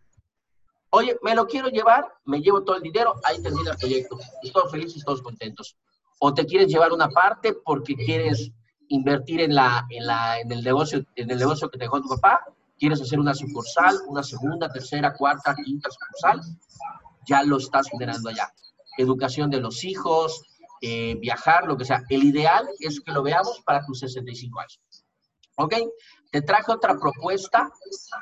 Oye, 0.96 1.18
me 1.22 1.34
lo 1.34 1.44
quiero 1.44 1.70
llevar, 1.70 2.06
me 2.24 2.40
llevo 2.40 2.62
todo 2.62 2.76
el 2.76 2.82
dinero, 2.82 3.16
ahí 3.24 3.42
termina 3.42 3.72
el 3.72 3.76
proyecto. 3.76 4.16
Todos 4.52 4.70
felices, 4.70 5.04
todos 5.04 5.22
contentos. 5.22 5.76
O 6.20 6.32
te 6.32 6.46
quieres 6.46 6.68
llevar 6.68 6.92
una 6.92 7.08
parte 7.08 7.52
porque 7.52 7.96
quieres 7.96 8.52
invertir 8.86 9.40
en, 9.40 9.56
la, 9.56 9.84
en, 9.90 10.06
la, 10.06 10.38
en, 10.38 10.52
el 10.52 10.62
negocio, 10.62 11.04
en 11.16 11.32
el 11.32 11.38
negocio 11.38 11.68
que 11.68 11.78
te 11.78 11.84
dejó 11.86 12.00
tu 12.00 12.08
papá, 12.08 12.44
quieres 12.78 13.02
hacer 13.02 13.18
una 13.18 13.34
sucursal, 13.34 13.98
una 14.06 14.22
segunda, 14.22 14.70
tercera, 14.70 15.14
cuarta, 15.14 15.56
quinta 15.56 15.90
sucursal, 15.90 16.40
ya 17.26 17.42
lo 17.42 17.56
estás 17.56 17.88
generando 17.88 18.28
allá. 18.28 18.52
Educación 18.96 19.50
de 19.50 19.60
los 19.60 19.82
hijos, 19.82 20.44
eh, 20.80 21.16
viajar, 21.16 21.66
lo 21.66 21.76
que 21.76 21.86
sea. 21.86 22.04
El 22.08 22.22
ideal 22.22 22.68
es 22.78 23.00
que 23.00 23.10
lo 23.10 23.24
veamos 23.24 23.60
para 23.66 23.84
tus 23.84 23.98
65 23.98 24.60
años. 24.60 24.80
¿Ok? 25.56 25.74
Te 26.34 26.42
traje 26.42 26.72
otra 26.72 26.98
propuesta. 26.98 27.70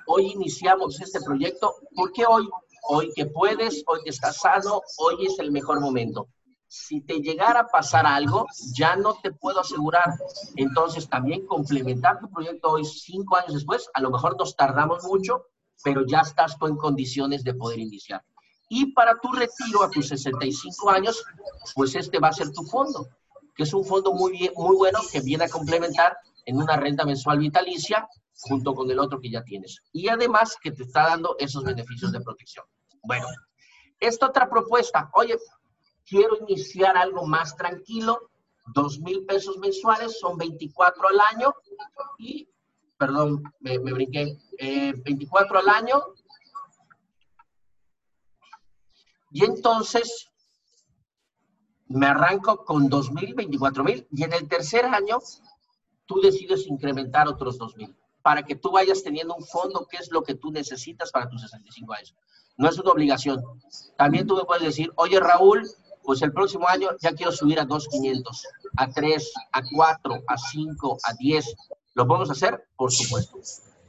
Hoy 0.07 0.33
iniciamos 0.33 1.01
este 1.01 1.19
proyecto. 1.23 1.77
¿Por 1.97 2.13
qué 2.13 2.27
hoy? 2.27 2.47
Hoy 2.83 3.11
que 3.15 3.25
puedes, 3.25 3.83
hoy 3.87 4.01
que 4.05 4.11
estás 4.11 4.37
sano, 4.37 4.83
hoy 4.99 5.25
es 5.25 5.39
el 5.39 5.51
mejor 5.51 5.81
momento 5.81 6.29
si 6.69 7.01
te 7.01 7.21
llegara 7.21 7.61
a 7.61 7.69
pasar 7.69 8.07
algo, 8.07 8.47
ya 8.75 8.97
no 8.97 9.15
te 9.15 9.31
puedo 9.33 9.61
asegurar. 9.61 10.11
Entonces, 10.57 11.09
también 11.09 11.47
complementar 11.47 12.19
tu 12.19 12.31
proyecto 12.31 12.71
hoy, 12.71 12.85
cinco 12.85 13.37
años 13.37 13.55
después, 13.55 13.89
a 13.93 14.01
lo 14.01 14.11
mejor 14.11 14.39
nos 14.39 14.57
tardamos 14.57 15.05
mucho, 15.05 15.47
pero 15.83 16.07
ya 16.07 16.21
estás 16.21 16.59
tú 16.59 16.67
en 16.67 16.77
condiciones 16.77 17.45
de 17.45 17.55
poder 17.55 17.79
iniciar. 17.79 18.25
Y 18.71 18.93
para 18.93 19.19
tu 19.21 19.33
retiro 19.33 19.83
a 19.83 19.91
tus 19.91 20.09
65 20.09 20.89
años, 20.89 21.23
pues 21.75 21.95
este 21.95 22.19
va 22.19 22.29
a 22.29 22.33
ser 22.33 22.51
tu 22.53 22.63
fondo, 22.63 23.07
que 23.55 23.65
es 23.65 23.75
un 23.75 23.85
fondo 23.85 24.15
muy, 24.15 24.33
bien, 24.33 24.53
muy 24.57 24.77
bueno 24.77 25.01
que 25.11 25.21
viene 25.21 25.45
a 25.45 25.49
complementar 25.51 26.17
en 26.45 26.57
una 26.57 26.77
renta 26.77 27.05
mensual 27.05 27.39
vitalicia 27.39 28.09
junto 28.43 28.75
con 28.75 28.91
el 28.91 28.99
otro 28.99 29.21
que 29.21 29.31
ya 29.31 29.43
tienes. 29.43 29.79
Y 29.93 30.09
además 30.09 30.57
que 30.61 30.73
te 30.73 30.83
está 30.83 31.05
dando 31.05 31.37
esos 31.39 31.65
beneficios 31.65 32.13
de 32.13 32.21
protección. 32.21 32.65
Bueno, 33.03 33.27
esta 34.01 34.27
otra 34.27 34.49
propuesta, 34.49 35.11
oye, 35.15 35.37
quiero 36.05 36.37
iniciar 36.47 36.97
algo 36.97 37.27
más 37.27 37.57
tranquilo, 37.57 38.31
dos 38.75 38.99
mil 39.01 39.25
pesos 39.25 39.59
mensuales, 39.59 40.19
son 40.19 40.37
24 40.37 41.09
al 41.09 41.21
año 41.35 41.55
y, 42.19 42.49
perdón, 42.99 43.43
me, 43.61 43.79
brinqué, 43.79 44.37
24 44.59 45.59
eh, 45.59 45.63
al 45.63 45.69
año. 45.69 46.03
Y 49.31 49.45
entonces 49.45 50.29
me 51.87 52.07
arranco 52.07 52.65
con 52.65 52.89
dos 52.89 53.11
mil, 53.13 53.35
24 53.35 53.85
mil 53.85 54.07
y 54.11 54.25
en 54.25 54.33
el 54.33 54.49
tercer 54.49 54.85
año 54.87 55.19
tú 56.07 56.21
decides 56.21 56.67
incrementar 56.67 57.29
otros 57.29 57.59
dos 57.59 57.77
mil 57.77 57.97
para 58.23 58.45
que 58.45 58.55
tú 58.55 58.71
vayas 58.71 59.03
teniendo 59.03 59.35
un 59.35 59.45
fondo 59.45 59.87
que 59.91 59.97
es 59.97 60.11
lo 60.11 60.23
que 60.23 60.35
tú 60.35 60.53
necesitas 60.53 61.11
para 61.11 61.29
tus 61.29 61.43
65 61.43 61.93
años. 61.93 62.15
No 62.57 62.69
es 62.69 62.79
una 62.79 62.93
obligación. 62.93 63.43
También 63.97 64.27
tú 64.27 64.37
me 64.37 64.45
puedes 64.45 64.63
decir, 64.63 64.93
oye 64.97 65.19
Raúl, 65.19 65.69
pues 66.05 66.23
el 66.23 66.33
próximo 66.33 66.69
año 66.69 66.91
ya 67.01 67.13
quiero 67.13 67.33
subir 67.33 67.59
a 67.61 67.67
2.500, 67.67 68.23
a 68.77 68.91
3, 68.91 69.33
a 69.53 69.63
4, 69.75 70.23
a 70.27 70.37
5, 70.37 70.99
a 71.05 71.13
10. 71.15 71.55
¿Lo 71.95 72.07
podemos 72.07 72.31
hacer? 72.31 72.65
Por 72.77 72.93
supuesto. 72.93 73.39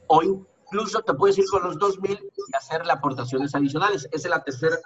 O 0.07 0.21
incluso 0.23 1.01
te 1.01 1.13
puedes 1.13 1.37
ir 1.37 1.45
con 1.49 1.63
los 1.63 1.77
2.000 1.77 2.19
y 2.19 2.55
hacerle 2.55 2.91
aportaciones 2.91 3.53
adicionales. 3.55 4.07
Esa 4.11 4.27
es 4.27 4.29
la 4.29 4.43
tercera 4.43 4.77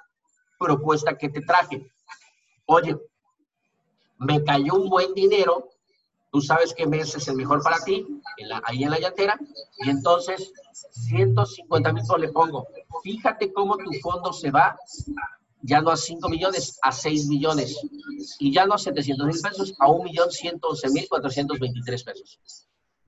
propuesta 0.60 1.18
que 1.18 1.30
te 1.30 1.42
traje. 1.42 1.92
Oye, 2.66 2.98
me 4.18 4.44
cayó 4.44 4.76
un 4.76 4.90
buen 4.90 5.14
dinero, 5.14 5.70
tú 6.38 6.42
sabes 6.44 6.76
qué 6.78 6.86
mes 6.86 7.16
es 7.16 7.28
el 7.30 7.36
mejor 7.36 7.64
para 7.64 7.84
ti, 7.84 8.06
ahí 8.66 8.84
en 8.84 8.92
la 8.92 9.00
llantera, 9.00 9.40
y 9.80 9.90
entonces 9.90 10.54
150 11.08 11.94
mil 11.94 12.04
le 12.20 12.28
pongo. 12.28 12.68
Fíjate 13.02 13.52
cómo 13.52 13.76
tu 13.76 13.92
fondo 14.04 14.32
se 14.32 14.52
va 14.52 14.78
ya 15.64 15.82
no 15.82 15.90
a 15.90 15.98
5 15.98 16.30
millones, 16.30 16.78
a 16.84 16.92
6 16.92 17.26
millones. 17.26 17.76
Y 18.38 18.54
ya 18.54 18.68
no 18.68 18.76
a 18.76 18.78
700 18.78 19.26
mil 19.26 19.42
pesos, 19.42 19.74
a 19.80 19.88
1.111.423 19.88 22.06
pesos. 22.06 22.40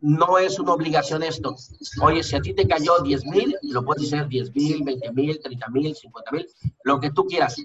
No 0.01 0.39
es 0.39 0.57
una 0.57 0.73
obligación 0.73 1.21
esto. 1.21 1.55
Oye, 2.01 2.23
si 2.23 2.35
a 2.35 2.41
ti 2.41 2.55
te 2.55 2.67
cayó 2.67 2.97
10 2.97 3.25
mil, 3.25 3.55
lo 3.61 3.85
puedes 3.85 4.07
hacer 4.07 4.27
10 4.27 4.55
mil, 4.55 4.83
20 4.83 5.11
mil, 5.11 5.39
30 5.39 5.69
mil, 5.69 5.95
50 5.95 6.31
mil, 6.31 6.47
lo 6.83 6.99
que 6.99 7.11
tú 7.11 7.27
quieras. 7.27 7.57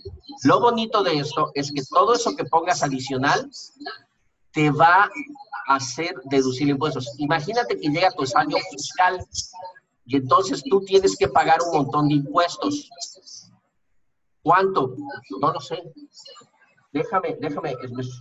Lo 0.43 0.61
bonito 0.61 1.03
de 1.03 1.21
esto 1.21 1.53
es 1.55 1.73
que 1.73 1.81
todo 1.91 2.13
eso 2.13 2.37
que 2.37 2.45
pongas 2.45 2.83
adicional 2.83 3.51
te 4.55 4.71
va 4.71 5.11
a 5.67 5.75
hacer 5.75 6.15
deducir 6.25 6.69
impuestos. 6.69 7.15
Imagínate 7.19 7.79
que 7.79 7.89
llega 7.89 8.11
tu 8.13 8.25
año 8.37 8.57
fiscal 8.71 9.19
y 10.07 10.17
entonces 10.17 10.63
tú 10.63 10.81
tienes 10.81 11.17
que 11.17 11.29
pagar 11.29 11.59
un 11.61 11.79
montón 11.79 12.09
de 12.09 12.15
impuestos. 12.15 12.89
¿Cuánto? 14.43 14.95
No 15.41 15.53
lo 15.53 15.61
sé. 15.61 15.83
Déjame, 16.93 17.37
déjame, 17.41 17.75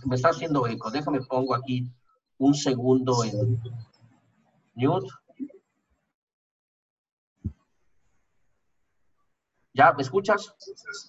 me, 0.06 0.16
está 0.16 0.30
haciendo 0.30 0.66
eco. 0.66 0.90
Déjame 0.90 1.20
pongo 1.20 1.54
aquí 1.54 1.88
un 2.38 2.54
segundo 2.54 3.22
en 3.22 3.62
mute. 4.74 5.08
¿Ya 9.72 9.92
me 9.92 10.02
escuchas? 10.02 10.52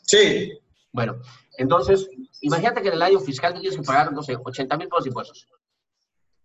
Sí. 0.04 0.52
Bueno, 0.96 1.18
entonces, 1.58 2.10
imagínate 2.40 2.82
que 2.82 2.88
en 2.88 2.94
el 2.94 3.02
año 3.02 3.20
fiscal 3.20 3.54
tienes 3.54 3.78
que 3.78 3.84
pagar, 3.84 4.14
no 4.14 4.24
sé, 4.24 4.38
80 4.42 4.78
mil 4.78 4.88
pesos 4.88 5.04
de 5.04 5.10
impuestos. 5.10 5.48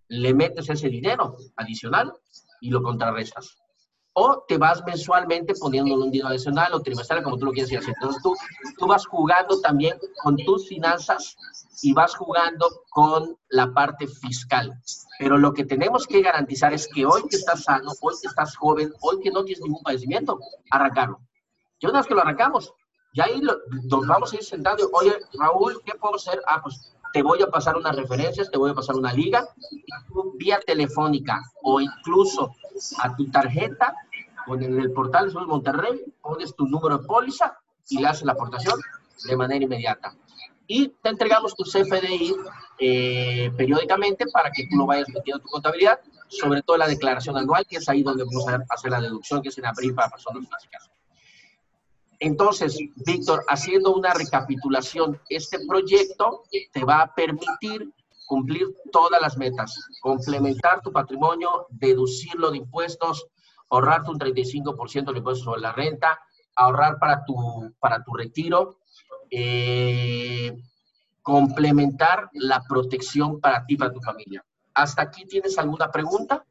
Le 0.08 0.34
metes 0.34 0.68
ese 0.68 0.88
dinero 0.88 1.36
adicional 1.56 2.12
y 2.60 2.70
lo 2.70 2.82
contrarrestas 2.82 3.56
o 4.12 4.44
te 4.48 4.58
vas 4.58 4.82
mensualmente 4.84 5.54
poniendo 5.54 5.94
un 5.94 6.10
dinero 6.10 6.30
adicional 6.30 6.74
o 6.74 6.82
trimestral, 6.82 7.22
como 7.22 7.38
tú 7.38 7.46
lo 7.46 7.52
quieres 7.52 7.72
hacer. 7.72 7.94
Entonces 7.94 8.20
tú, 8.22 8.34
tú 8.76 8.86
vas 8.88 9.06
jugando 9.06 9.60
también 9.60 9.96
con 10.22 10.36
tus 10.36 10.68
finanzas 10.68 11.36
y 11.82 11.92
vas 11.92 12.16
jugando 12.16 12.66
con 12.90 13.36
la 13.50 13.72
parte 13.72 14.08
fiscal. 14.08 14.72
Pero 15.18 15.38
lo 15.38 15.52
que 15.52 15.64
tenemos 15.64 16.08
que 16.08 16.22
garantizar 16.22 16.72
es 16.74 16.88
que 16.88 17.06
hoy 17.06 17.22
que 17.30 17.36
estás 17.36 17.62
sano, 17.62 17.92
hoy 18.00 18.14
que 18.20 18.26
estás 18.26 18.56
joven, 18.56 18.92
hoy 19.00 19.20
que 19.20 19.30
no 19.30 19.44
tienes 19.44 19.62
ningún 19.62 19.82
padecimiento, 19.82 20.40
arrancarlo. 20.72 21.20
Y 21.78 21.86
una 21.86 22.00
vez 22.00 22.06
que 22.08 22.14
lo 22.14 22.20
arrancamos, 22.20 22.74
ya 23.12 23.24
ahí 23.24 23.40
nos 23.40 24.06
vamos 24.06 24.32
a 24.32 24.36
ir 24.36 24.44
sentando, 24.44 24.88
oye, 24.92 25.12
Raúl, 25.38 25.80
¿qué 25.84 25.92
puedo 25.94 26.14
hacer? 26.16 26.40
Ah, 26.46 26.60
pues 26.62 26.92
te 27.12 27.22
voy 27.22 27.42
a 27.42 27.48
pasar 27.48 27.76
unas 27.76 27.96
referencias, 27.96 28.50
te 28.50 28.58
voy 28.58 28.70
a 28.70 28.74
pasar 28.74 28.96
una 28.96 29.12
liga, 29.12 29.46
y 29.70 29.82
vía 30.36 30.60
telefónica 30.64 31.40
o 31.62 31.80
incluso 31.80 32.54
a 32.98 33.14
tu 33.16 33.30
tarjeta, 33.30 33.94
con 34.46 34.62
en 34.62 34.80
el 34.80 34.92
portal 34.92 35.32
de 35.32 35.40
Monterrey, 35.40 36.02
pones 36.22 36.54
tu 36.54 36.66
número 36.66 36.98
de 36.98 37.06
póliza 37.06 37.58
y 37.88 37.98
le 37.98 38.08
haces 38.08 38.24
la 38.24 38.32
aportación 38.32 38.80
de 39.24 39.36
manera 39.36 39.64
inmediata. 39.64 40.14
Y 40.66 40.88
te 40.88 41.08
entregamos 41.08 41.56
tu 41.56 41.64
CFDI 41.64 42.36
eh, 42.78 43.52
periódicamente 43.56 44.26
para 44.32 44.50
que 44.52 44.68
tú 44.68 44.76
lo 44.76 44.86
vayas 44.86 45.08
metiendo 45.08 45.38
en 45.38 45.42
tu 45.42 45.48
contabilidad, 45.48 46.00
sobre 46.28 46.62
todo 46.62 46.76
la 46.76 46.86
declaración 46.86 47.36
anual, 47.36 47.66
que 47.66 47.76
es 47.76 47.88
ahí 47.88 48.04
donde 48.04 48.24
vamos 48.24 48.46
a 48.48 48.64
hacer 48.70 48.92
la 48.92 49.00
deducción, 49.00 49.42
que 49.42 49.48
es 49.48 49.58
en 49.58 49.66
abril 49.66 49.94
para 49.94 50.10
personas 50.10 50.44
físicas. 50.48 50.90
Entonces, 52.20 52.78
Víctor, 52.96 53.44
haciendo 53.48 53.94
una 53.94 54.12
recapitulación, 54.12 55.18
este 55.30 55.58
proyecto 55.66 56.42
te 56.70 56.84
va 56.84 57.00
a 57.00 57.14
permitir 57.14 57.90
cumplir 58.26 58.68
todas 58.92 59.20
las 59.20 59.38
metas, 59.38 59.74
complementar 60.00 60.82
tu 60.82 60.92
patrimonio, 60.92 61.66
deducirlo 61.70 62.50
de 62.50 62.58
impuestos, 62.58 63.26
ahorrarte 63.70 64.10
un 64.10 64.18
35% 64.18 65.12
de 65.12 65.18
impuestos 65.18 65.44
sobre 65.44 65.62
la 65.62 65.72
renta, 65.72 66.20
ahorrar 66.54 66.98
para 66.98 67.24
tu, 67.24 67.74
para 67.80 68.04
tu 68.04 68.12
retiro, 68.14 68.76
eh, 69.30 70.54
complementar 71.22 72.28
la 72.34 72.62
protección 72.68 73.40
para 73.40 73.64
ti 73.64 73.74
y 73.74 73.76
para 73.78 73.92
tu 73.92 74.00
familia. 74.00 74.44
¿Hasta 74.74 75.02
aquí 75.02 75.24
tienes 75.24 75.58
alguna 75.58 75.90
pregunta? 75.90 76.44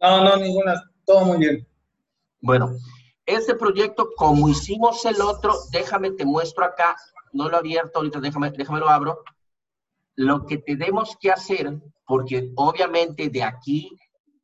No, 0.00 0.24
no, 0.24 0.36
ninguna. 0.38 0.90
Todo 1.04 1.26
muy 1.26 1.38
bien. 1.38 1.66
Bueno, 2.40 2.72
este 3.30 3.54
proyecto, 3.54 4.10
como 4.16 4.48
hicimos 4.48 5.04
el 5.04 5.20
otro, 5.20 5.54
déjame 5.70 6.10
te 6.12 6.24
muestro 6.24 6.64
acá 6.64 6.96
no 7.32 7.48
lo 7.48 7.56
he 7.56 7.58
abierto, 7.58 7.98
ahorita 7.98 8.20
déjame, 8.20 8.50
déjame 8.50 8.80
lo 8.80 8.88
abro. 8.88 9.22
Lo 10.16 10.44
que 10.46 10.58
tenemos 10.58 11.16
que 11.20 11.30
hacer, 11.30 11.80
porque 12.06 12.52
obviamente 12.56 13.28
de 13.28 13.42
aquí, 13.42 13.90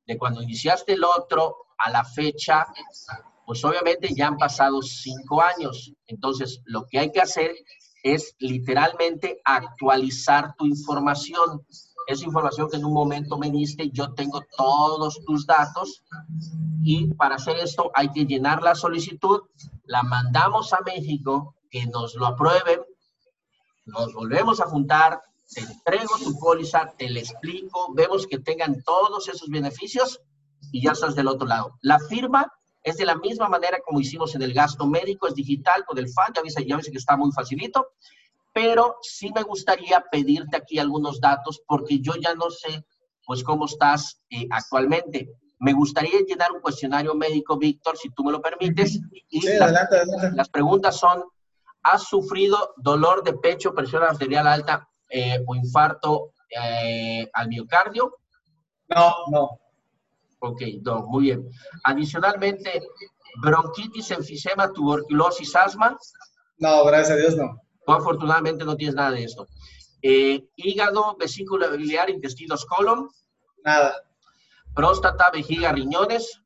de 0.07 0.17
cuando 0.17 0.43
iniciaste 0.43 0.93
el 0.93 1.05
otro 1.05 1.57
a 1.79 1.91
la 1.91 2.05
fecha, 2.05 2.67
pues 3.45 3.65
obviamente 3.65 4.09
ya 4.15 4.29
han 4.29 4.37
pasado 4.37 4.81
cinco 4.83 5.43
años. 5.43 5.93
Entonces, 6.07 6.63
lo 6.65 6.87
que 6.87 6.99
hay 6.99 7.13
que 7.13 7.21
hacer 7.21 7.55
es 8.03 8.35
literalmente 8.39 9.41
actualizar 9.45 10.55
tu 10.57 10.67
información. 10.67 11.67
Esa 12.07 12.25
información 12.25 12.69
que 12.71 12.77
en 12.77 12.85
un 12.85 12.93
momento 12.93 13.37
me 13.37 13.51
diste, 13.51 13.91
yo 13.91 14.15
tengo 14.15 14.43
todos 14.57 15.21
tus 15.25 15.47
datos 15.47 16.05
y 16.83 17.13
para 17.15 17.35
hacer 17.37 17.57
esto 17.57 17.91
hay 17.95 18.11
que 18.13 18.25
llenar 18.25 18.63
la 18.63 18.75
solicitud, 18.75 19.41
la 19.85 20.03
mandamos 20.03 20.73
a 20.73 20.81
México, 20.85 21.57
que 21.71 21.87
nos 21.87 22.15
lo 22.15 22.27
aprueben, 22.27 22.81
nos 23.87 24.13
volvemos 24.15 24.61
a 24.61 24.67
juntar, 24.67 25.21
te 25.53 25.61
entrego 25.61 26.17
tu 26.23 26.39
póliza, 26.39 26.93
te 26.97 27.09
le 27.09 27.21
explico, 27.21 27.93
vemos 27.95 28.27
que 28.27 28.39
tengan 28.39 28.83
todos 28.83 29.29
esos 29.29 29.49
beneficios 29.49 30.21
y 30.73 30.83
ya 30.83 30.93
estás 30.93 31.15
del 31.15 31.29
otro 31.29 31.47
lado. 31.47 31.77
La 31.83 31.99
firma 31.99 32.53
es 32.83 32.97
de 32.97 33.05
la 33.05 33.17
misma 33.17 33.49
manera 33.49 33.79
como 33.85 34.01
hicimos 34.01 34.35
en 34.35 34.43
el 34.43 34.53
gasto 34.53 34.87
médico, 34.87 35.27
es 35.27 35.35
digital 35.35 35.85
con 35.85 35.99
el 35.99 36.09
FAN, 36.09 36.33
ya 36.35 36.43
ves, 36.43 36.55
ya 36.55 36.79
que 36.79 36.99
está 36.99 37.17
muy 37.17 37.33
facilito, 37.33 37.89
pero 38.57 38.97
sí 39.03 39.31
me 39.35 39.43
gustaría 39.43 40.03
pedirte 40.11 40.57
aquí 40.57 40.79
algunos 40.79 41.21
datos 41.21 41.61
porque 41.69 42.01
yo 42.01 42.15
ya 42.15 42.35
no 42.35 42.49
sé 42.49 42.87
pues 43.27 43.45
cómo 43.45 43.67
estás 43.67 44.23
eh, 44.31 44.47
actualmente. 44.51 45.29
Me 45.59 45.75
gustaría 45.75 46.21
llenar 46.27 46.53
un 46.53 46.63
cuestionario 46.63 47.15
médico, 47.15 47.59
Víctor, 47.59 47.99
si 47.99 48.09
tú 48.15 48.25
me 48.25 48.33
lo 48.33 48.41
permites. 48.41 48.99
Y 49.29 49.43
sí, 49.43 49.49
adelante, 49.49 49.97
adelante. 49.97 50.31
las 50.35 50.49
preguntas 50.49 50.97
son, 50.97 51.23
¿has 51.83 52.05
sufrido 52.05 52.73
dolor 52.79 53.23
de 53.23 53.35
pecho, 53.35 53.75
presión 53.75 54.03
arterial 54.03 54.47
alta 54.47 54.89
eh, 55.11 55.39
o 55.47 55.55
infarto 55.55 56.33
eh, 56.49 57.29
al 57.35 57.49
miocardio? 57.49 58.17
No, 58.89 59.13
no. 59.31 59.51
Ok, 60.39 60.63
no, 60.83 61.03
muy 61.09 61.25
bien. 61.25 61.47
Adicionalmente, 61.85 62.81
bronquitis, 63.43 64.13
enfisema, 64.13 64.73
tuberculosis, 64.73 65.55
asma. 65.55 65.99
No, 66.57 66.87
gracias 66.87 67.11
a 67.11 67.21
Dios 67.21 67.37
no. 67.37 67.66
Tú 67.87 67.93
afortunadamente 67.93 68.65
no 68.65 68.77
tienes 68.77 68.97
nada 68.97 69.13
de 69.13 69.25
esto. 69.25 69.47
Eh, 70.03 70.45
hígado, 70.57 71.17
vesícula 71.17 71.69
biliar, 71.69 72.11
intestinos, 72.11 72.67
colon. 72.67 73.09
Nada. 73.65 73.95
Próstata, 74.75 75.31
vejiga, 75.31 75.71
riñones. 75.73 76.43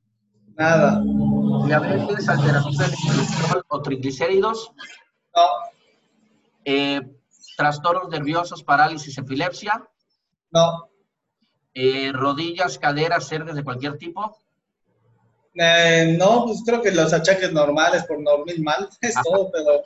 Nada. 0.56 1.02
Diabetes, 1.66 2.26
colesterol 2.26 3.64
o 3.68 3.82
triglicéridos. 3.82 4.70
No. 5.34 5.42
Eh, 6.64 7.00
trastornos 7.56 8.10
nerviosos, 8.10 8.62
parálisis, 8.62 9.16
epilepsia. 9.16 9.88
No. 10.50 10.90
Eh, 11.72 12.12
rodillas, 12.12 12.78
caderas, 12.78 13.32
hernias 13.32 13.56
de 13.56 13.64
cualquier 13.64 13.96
tipo. 13.96 14.36
Eh, 15.54 16.16
no, 16.18 16.44
pues 16.44 16.62
creo 16.66 16.82
que 16.82 16.92
los 16.92 17.12
achaques 17.12 17.52
normales 17.52 18.04
por 18.04 18.20
normal 18.20 18.88
es 19.00 19.16
Ajá. 19.16 19.24
todo, 19.24 19.50
pero 19.50 19.82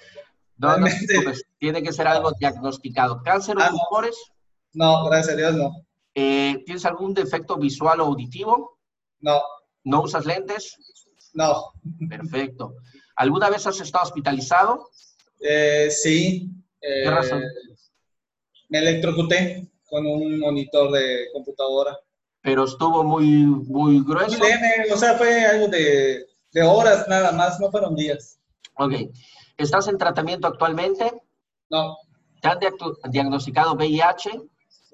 No, 0.56 0.76
no, 0.76 0.86
tiene 1.58 1.82
que 1.82 1.92
ser 1.92 2.06
algo 2.06 2.32
diagnosticado. 2.38 3.20
Cáncer 3.22 3.56
Ah, 3.58 3.68
o 3.68 3.72
no. 3.72 3.78
tumores. 3.88 4.16
no, 4.72 5.04
gracias 5.06 5.34
a 5.34 5.36
Dios 5.36 5.54
no. 5.54 5.72
Eh, 6.14 6.62
¿Tienes 6.64 6.84
algún 6.84 7.12
defecto 7.12 7.56
visual 7.56 8.00
o 8.00 8.04
auditivo? 8.04 8.78
No, 9.20 9.40
¿No 9.84 10.02
usas 10.02 10.24
lentes? 10.26 10.76
no. 11.32 11.72
Perfecto. 12.08 12.74
¿Alguna 13.16 13.50
vez 13.50 13.66
has 13.66 13.80
estado 13.80 14.04
hospitalizado? 14.04 14.88
Eh, 15.40 15.88
sí. 15.90 16.48
¿Qué 16.80 17.02
eh, 17.04 17.10
razón? 17.10 17.42
Me 18.68 18.78
electrocuté 18.78 19.68
con 19.88 20.06
un 20.06 20.38
monitor 20.38 20.90
de 20.92 21.26
computadora. 21.32 21.96
Pero 22.42 22.64
estuvo 22.64 23.02
muy, 23.04 23.26
muy 23.26 23.94
Muy 23.94 24.04
grueso. 24.04 24.38
leve, 24.42 24.92
o 24.92 24.96
sea, 24.96 25.14
fue 25.16 25.44
algo 25.46 25.68
de, 25.68 26.26
de 26.52 26.62
horas 26.62 27.06
nada 27.08 27.32
más, 27.32 27.58
no 27.60 27.70
fueron 27.70 27.94
días. 27.96 28.38
Ok. 28.76 28.92
¿Estás 29.56 29.88
en 29.88 29.98
tratamiento 29.98 30.46
actualmente? 30.48 31.12
No, 31.70 31.96
¿Te 32.40 32.48
han 32.48 32.58
diagnosticado 33.10 33.74
VIH? 33.74 34.30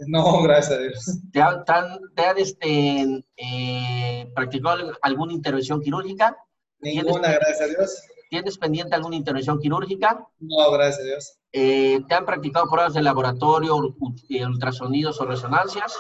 no, 0.07 0.43
gracias 0.43 0.79
a 0.79 0.83
Dios. 0.83 1.19
¿Te 1.33 1.43
han, 1.43 1.65
te 1.65 1.73
han- 1.73 1.99
te 2.15 2.25
han, 2.25 2.39
este, 2.39 3.25
eh, 3.37 4.31
practicado 4.35 4.93
alguna 5.03 5.33
intervención 5.33 5.81
quirúrgica? 5.81 6.37
Ninguna, 6.81 7.33
gracias 7.33 7.61
a 7.61 7.67
Dios. 7.67 8.03
¿Tienes 8.31 8.57
pendiente 8.59 8.95
alguna 8.95 9.17
intervención 9.17 9.59
quirúrgica? 9.59 10.27
No, 10.39 10.71
gracias 10.71 11.01
a 11.01 11.05
Dios. 11.05 11.33
Eh, 11.53 12.01
¿Te 12.09 12.15
han 12.15 12.25
practicado 12.25 12.71
pruebas 12.71 12.95
de 12.95 13.03
laboratorio, 13.03 13.97
eh, 14.29 14.47
ultrasonidos 14.47 15.21
o 15.21 15.27
resonancias? 15.27 15.93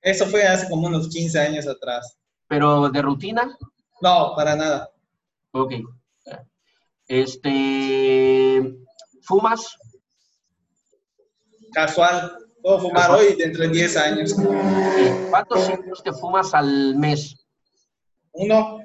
Eso 0.00 0.26
fue 0.26 0.44
hace 0.46 0.68
como 0.68 0.86
unos 0.86 1.08
15 1.08 1.40
años 1.40 1.66
atrás. 1.66 2.16
¿Pero 2.46 2.88
de 2.88 3.02
rutina? 3.02 3.56
No, 4.00 4.32
para 4.36 4.54
nada. 4.54 4.90
Ok. 5.50 5.72
Este, 7.08 8.76
¿Fumas? 9.22 9.76
Casual. 11.72 12.32
Puedo 12.62 12.80
fumar 12.80 13.10
hoy 13.12 13.34
dentro 13.36 13.62
de 13.62 13.68
10 13.68 13.96
años. 13.96 14.34
¿Cuántos 15.30 15.66
cigarros 15.66 16.02
te 16.02 16.12
fumas 16.12 16.52
al 16.54 16.96
mes? 16.96 17.46
Uno, 18.32 18.78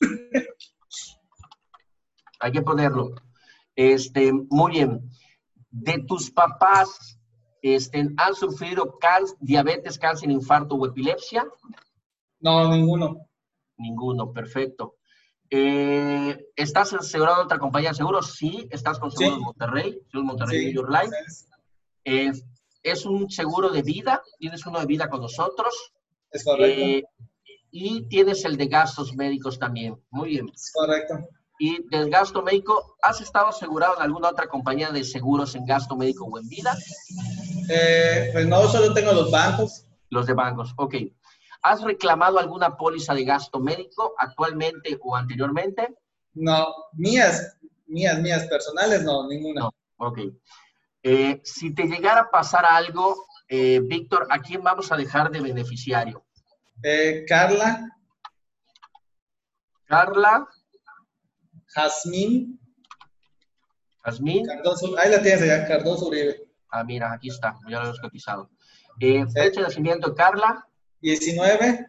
Hay 2.40 2.52
que 2.52 2.62
ponerlo. 2.62 3.14
Este, 3.74 4.32
muy 4.32 4.72
bien. 4.72 5.10
¿De 5.70 5.98
tus 6.06 6.30
papás 6.30 7.18
este, 7.62 8.08
han 8.16 8.34
sufrido 8.34 8.98
cal- 8.98 9.26
diabetes, 9.40 9.98
cáncer, 9.98 10.30
infarto 10.30 10.74
o 10.76 10.86
epilepsia? 10.86 11.44
no, 12.40 12.70
ninguno. 12.74 13.26
Ninguno, 13.78 14.32
perfecto. 14.32 14.96
Eh, 15.50 16.36
¿Estás 16.56 16.92
asegurado 16.92 17.40
en 17.40 17.44
otra 17.46 17.58
compañía 17.58 17.90
de 17.90 17.94
seguros? 17.96 18.34
Sí, 18.34 18.66
estás 18.70 18.98
con 18.98 19.10
Seguros 19.10 19.38
Sí. 19.38 19.44
Monterrey, 19.44 19.92
Seguros 20.10 20.24
Monterrey 20.24 20.66
Sí, 20.66 20.74
York 20.74 20.90
Life. 20.90 21.16
es, 21.26 21.48
Eh, 22.04 22.32
es 22.82 23.04
un 23.04 23.28
seguro 23.30 23.70
de 23.70 23.82
vida, 23.82 24.22
tienes 24.38 24.64
uno 24.66 24.78
de 24.80 24.86
vida 24.86 25.08
con 25.08 25.20
nosotros. 25.20 25.92
es 26.30 26.44
correcto. 26.44 26.80
eh, 26.80 27.04
y 27.70 28.02
tienes 28.08 28.44
el 28.44 28.56
de 28.56 28.66
gastos 28.68 29.14
médicos 29.14 29.58
también. 29.58 29.96
Muy 30.10 30.30
bien. 30.30 30.48
Es 30.54 30.70
correcto. 30.72 31.14
Y 31.58 31.86
del 31.88 32.10
gasto 32.10 32.42
médico, 32.42 32.96
¿has 33.02 33.20
estado 33.20 33.46
asegurado 33.48 33.96
en 33.96 34.02
alguna 34.02 34.28
otra 34.30 34.46
compañía 34.46 34.90
de 34.90 35.04
seguros 35.04 35.54
en 35.54 35.64
gasto 35.64 35.96
médico 35.96 36.24
o 36.26 36.38
en 36.38 36.48
vida? 36.48 36.76
Eh, 37.68 38.30
pues 38.32 38.46
no, 38.46 38.66
solo 38.68 38.92
tengo 38.94 39.12
los 39.12 39.30
bancos. 39.30 39.84
Los 40.10 40.26
de 40.26 40.34
bancos, 40.34 40.72
ok. 40.76 40.94
¿Has 41.68 41.82
reclamado 41.82 42.38
alguna 42.38 42.76
póliza 42.76 43.12
de 43.12 43.24
gasto 43.24 43.58
médico 43.58 44.14
actualmente 44.18 44.96
o 45.02 45.16
anteriormente? 45.16 45.96
No, 46.34 46.72
mías, 46.92 47.58
mías, 47.88 48.20
mías 48.20 48.46
personales, 48.46 49.02
no, 49.02 49.26
ninguna. 49.26 49.62
No. 49.62 49.74
Ok. 49.96 50.20
Eh, 51.02 51.40
si 51.42 51.74
te 51.74 51.88
llegara 51.88 52.20
a 52.20 52.30
pasar 52.30 52.64
algo, 52.64 53.26
eh, 53.48 53.80
Víctor, 53.82 54.28
¿a 54.30 54.38
quién 54.38 54.62
vamos 54.62 54.92
a 54.92 54.96
dejar 54.96 55.28
de 55.32 55.40
beneficiario? 55.40 56.24
Eh, 56.84 57.24
Carla, 57.26 57.90
Carla, 59.86 60.46
Jazmín, 61.66 62.60
Jazmín. 64.04 64.46
Cardoso, 64.46 64.96
ahí 65.00 65.10
la 65.10 65.20
tienes 65.20 65.42
allá, 65.42 65.66
Cardoso 65.66 66.06
Uribe. 66.06 66.48
Ah, 66.70 66.84
mira, 66.84 67.12
aquí 67.12 67.28
está, 67.28 67.58
ya 67.68 67.80
lo 67.80 67.86
hemos 67.86 67.98
cotizado. 67.98 68.50
Fecha 69.00 69.60
de 69.60 69.62
nacimiento 69.62 70.14
Carla, 70.14 70.65
19 71.00 71.86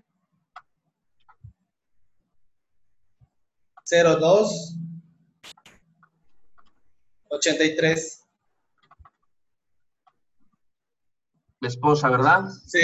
02 3.89 4.73
83. 7.29 8.23
la 11.59 11.67
esposa, 11.67 12.09
¿verdad? 12.09 12.45
Sí, 12.65 12.81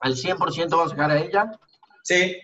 Al 0.00 0.14
100% 0.16 0.70
vamos 0.70 0.92
a 0.92 0.94
dejar 0.94 1.10
a 1.10 1.20
ella. 1.20 1.50
sí. 2.04 2.36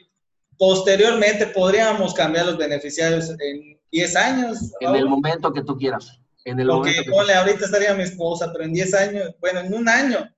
Posteriormente 0.59 1.49
podríamos 1.49 2.15
cambiar 2.15 2.47
los 2.47 2.57
beneficiarios 2.57 3.29
en 3.41 3.79
10 3.93 4.17
años. 4.17 4.73
En 4.81 4.97
el 4.97 5.07
momento 5.07 5.53
que 5.53 5.63
tú 5.63 5.77
quieras. 5.77 6.19
En 6.47 6.59
el 6.59 6.69
Porque 6.69 6.93
momento 6.93 7.05
que 7.05 7.11
ponle, 7.11 7.35
ahorita 7.35 7.67
estaría 7.67 7.93
mi 7.93 8.05
esposa, 8.05 8.51
pero 8.53 8.65
en 8.65 8.73
10 8.73 8.95
años, 8.95 9.35
bueno, 9.39 9.61
en 9.61 9.75
un 9.75 9.87
año, 9.87 10.35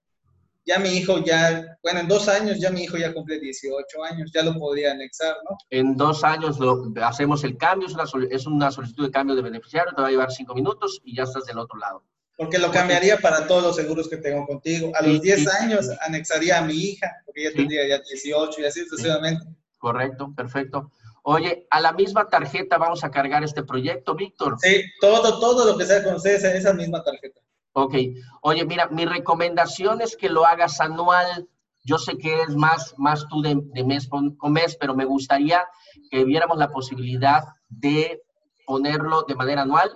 ya 0.69 0.79
mi 0.79 0.91
hijo 0.91 1.25
ya, 1.25 1.65
bueno, 1.83 2.01
en 2.01 2.09
dos 2.09 2.29
años 2.29 2.59
ya 2.61 2.71
mi 2.71 2.83
hijo 2.83 2.97
ya 2.99 3.13
cumple 3.15 3.41
18 3.41 4.05
años, 4.05 4.31
ya 4.33 4.43
lo 4.43 4.55
podría 4.59 4.93
anexar, 4.93 5.35
¿no? 5.49 5.57
en 5.71 5.97
dos 5.97 6.23
años 6.25 6.59
lo, 6.61 6.85
hacemos 7.03 7.43
el 7.45 7.57
cambio, 7.57 7.89
es 7.89 7.95
una, 7.95 8.07
sol- 8.07 8.29
es 8.31 8.47
una 8.47 8.71
solicitud 8.71 9.07
de 9.07 9.11
cambio 9.11 9.35
de 9.35 9.43
beneficiario, 9.43 9.93
te 9.97 10.03
va 10.03 10.09
a 10.09 10.11
llevar 10.11 10.31
cinco 10.31 10.55
minutos 10.55 11.01
y 11.05 11.17
ya 11.17 11.23
estás 11.25 11.45
del 11.47 11.59
otro 11.59 11.79
lado. 11.79 12.05
Porque 12.37 12.59
lo 12.59 12.71
cambiaría 12.71 13.17
para 13.19 13.49
todos 13.49 13.63
los 13.65 13.75
seguros 13.77 14.09
que 14.09 14.19
tengo 14.19 14.47
contigo. 14.47 14.93
A 14.95 15.03
Sí, 15.03 15.13
los 15.13 15.23
10 15.23 15.41
sí. 15.41 15.47
años 15.61 15.89
anexaría 16.03 16.59
a 16.59 16.63
mi 16.63 16.75
hija, 16.75 17.11
porque 17.27 17.41
ella 17.47 17.57
tendría 17.57 17.89
ya 17.89 17.99
18 17.99 18.61
y 18.61 18.65
así 18.65 18.85
sucesivamente. 18.85 19.45
Correcto, 19.79 20.33
perfecto. 20.37 20.93
Oye, 21.25 21.67
a 21.71 21.81
la 21.81 21.93
misma 21.93 22.29
tarjeta 22.29 22.79
vamos 22.79 23.03
a 23.03 23.11
cargar 23.11 23.43
este 23.43 23.65
proyecto, 23.65 24.15
Víctor. 24.15 24.57
Sí, 24.61 24.83
todo, 25.01 25.41
todo 25.41 25.67
lo 25.73 25.77
que 25.77 25.85
sea 25.85 26.03
con 26.05 26.15
ustedes, 26.15 26.45
esa 26.45 26.73
misma 26.75 27.03
tarjeta. 27.03 27.41
Ok. 27.81 27.95
Oye, 28.43 28.65
mira, 28.65 28.89
mi 28.89 29.05
recomendación 29.05 30.01
es 30.01 30.17
que 30.17 30.29
lo 30.29 30.45
hagas 30.45 30.81
anual. 30.81 31.49
Yo 31.85 31.97
sé 31.97 32.19
que 32.19 32.43
es 32.43 32.57
más, 32.57 32.93
más 32.99 33.27
tú 33.29 33.41
de, 33.41 33.55
mes 33.85 34.09
con, 34.09 34.37
mes, 34.53 34.77
pero 34.81 34.97
me 34.97 35.05
gustaría 35.05 35.65
que 36.11 36.25
viéramos 36.25 36.59
la 36.59 36.71
posibilidad 36.71 37.45
de 37.69 38.21
ponerlo 38.67 39.23
de 39.29 39.37
manera 39.37 39.63
anual. 39.63 39.91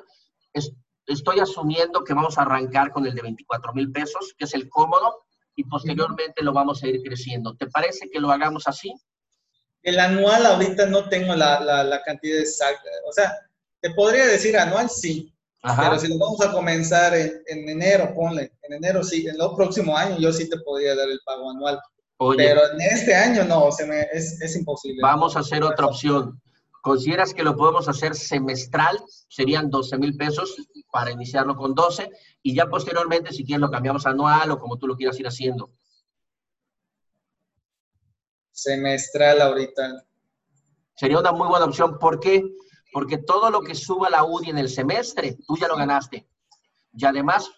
estoy 1.06 1.40
asumiendo 1.40 2.04
que 2.04 2.14
vamos 2.14 2.38
a 2.38 2.42
arrancar 2.42 2.92
con 2.92 3.04
el 3.04 3.14
de 3.14 3.22
24 3.22 3.72
mil 3.74 3.90
pesos, 3.90 4.32
que 4.38 4.44
es 4.44 4.54
el 4.54 4.68
cómodo, 4.68 5.24
y 5.56 5.64
posteriormente 5.64 6.44
lo 6.44 6.52
vamos 6.52 6.84
a 6.84 6.86
ir 6.86 7.02
creciendo. 7.02 7.56
¿Te 7.56 7.66
parece 7.66 8.08
que 8.10 8.20
lo 8.20 8.30
hagamos 8.30 8.68
así? 8.68 8.94
El 9.82 9.98
anual 9.98 10.46
ahorita 10.46 10.86
no 10.86 11.08
tengo 11.08 11.34
la, 11.34 11.58
la, 11.60 12.02
cantidad 12.04 12.38
exacta. 12.38 12.88
O 13.08 13.12
sea, 13.12 13.36
te 13.80 13.90
podría 13.90 14.24
decir 14.26 14.56
anual 14.56 14.88
sí, 14.88 15.31
pero 15.62 15.98
si 15.98 16.08
lo 16.08 16.18
vamos 16.18 16.40
a 16.40 16.52
comenzar 16.52 17.14
en, 17.14 17.42
en, 17.46 17.68
enero, 17.68 18.12
ponle, 18.14 18.52
en 18.62 18.72
enero 18.74 19.04
sí, 19.04 19.26
en 19.26 19.40
el 19.40 19.48
próximo 19.56 19.96
año 19.96 20.18
yo 20.18 20.32
sí 20.32 20.48
te 20.48 20.58
podría 20.58 20.96
dar 20.96 21.08
el 21.08 21.20
pago 21.24 21.50
anual. 21.50 21.78
pero 22.36 22.62
en 22.72 22.80
este 22.80 23.14
año 23.14 23.44
no, 23.44 23.70
se 23.70 23.86
me, 23.86 24.00
es, 24.12 24.40
es 24.40 24.56
imposible. 24.56 25.00
Vamos 25.00 25.36
a 25.36 25.40
hacer 25.40 25.62
otra 25.62 25.86
opción. 25.86 26.40
¿Consideras 26.82 27.32
que 27.32 27.44
lo 27.44 27.56
podemos 27.56 27.88
hacer 27.88 28.16
semestral? 28.16 28.98
Serían 29.28 29.70
12 29.70 29.98
mil 29.98 30.16
pesos 30.16 30.56
para 30.90 31.12
iniciarlo 31.12 31.54
con 31.54 31.76
12 31.76 32.10
y 32.42 32.56
ya 32.56 32.66
posteriormente, 32.66 33.32
si 33.32 33.44
quieres, 33.44 33.60
lo 33.60 33.70
cambiamos 33.70 34.04
anual 34.04 34.50
o 34.50 34.58
como 34.58 34.76
tú 34.78 34.88
lo 34.88 34.96
quieras 34.96 35.18
ir 35.20 35.28
haciendo. 35.28 35.70
Semestral 38.50 39.40
ahorita. 39.42 40.04
Sería 40.96 41.20
una 41.20 41.30
muy 41.30 41.46
buena 41.46 41.66
opción. 41.66 41.98
¿Por 42.00 42.18
qué? 42.18 42.42
Porque 42.42 42.62
todo 43.26 43.50
lo 43.50 43.62
que 43.62 43.74
suba 43.74 44.10
la 44.10 44.24
UDI 44.24 44.50
en 44.50 44.58
el 44.58 44.68
semestre, 44.68 45.36
tú 45.46 45.56
ya 45.56 45.68
lo 45.68 45.76
ganaste. 45.76 46.26
Y 46.94 47.06
además, 47.06 47.50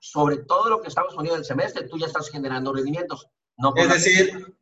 sobre 0.00 0.38
todo 0.38 0.70
lo 0.70 0.80
que 0.80 0.88
estamos 0.88 1.14
poniendo 1.14 1.36
en 1.36 1.40
el 1.40 1.46
semestre, 1.46 1.86
tú 1.88 1.98
ya 1.98 2.06
estás 2.06 2.30
generando 2.30 2.72
rendimientos. 2.72 3.26
No 3.58 3.74
es 3.76 3.88
decir, 3.90 4.56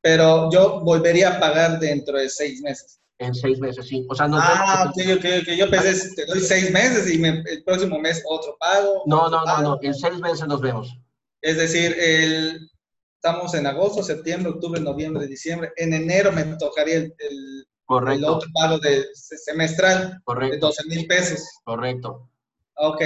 pero 0.00 0.48
yo 0.52 0.80
volvería 0.80 1.36
a 1.36 1.40
pagar 1.40 1.80
dentro 1.80 2.18
de 2.18 2.28
seis 2.28 2.60
meses. 2.60 3.00
En 3.18 3.34
seis 3.34 3.58
meses, 3.58 3.86
sí. 3.86 4.06
O 4.08 4.14
sea, 4.14 4.28
no 4.28 4.38
ah, 4.40 4.90
ok, 4.90 5.18
ok, 5.18 5.24
ok. 5.42 5.48
Yo 5.56 5.70
pensé, 5.70 6.14
te 6.14 6.26
doy 6.26 6.40
seis 6.40 6.70
meses 6.70 7.12
y 7.12 7.24
el 7.24 7.64
próximo 7.64 7.98
mes 7.98 8.22
otro 8.28 8.56
pago. 8.58 9.02
No, 9.06 9.28
no, 9.28 9.44
no, 9.44 9.62
no. 9.62 9.78
En 9.82 9.94
seis 9.94 10.18
meses 10.20 10.46
nos 10.46 10.60
vemos. 10.60 10.96
Es 11.40 11.56
decir, 11.56 11.96
el, 11.98 12.70
estamos 13.16 13.54
en 13.54 13.66
agosto, 13.66 14.02
septiembre, 14.02 14.50
octubre, 14.50 14.80
noviembre, 14.80 15.26
diciembre. 15.26 15.72
En 15.76 15.94
enero 15.94 16.32
me 16.32 16.44
tocaría 16.56 16.96
el, 16.96 17.14
el, 17.18 17.66
otro 17.86 18.48
pago 18.52 18.78
de 18.78 19.06
semestral 19.14 20.20
Correcto. 20.24 20.54
de 20.54 20.60
12 20.60 20.84
mil 20.88 21.06
pesos. 21.06 21.48
Correcto. 21.64 22.28
Ok. 22.76 23.02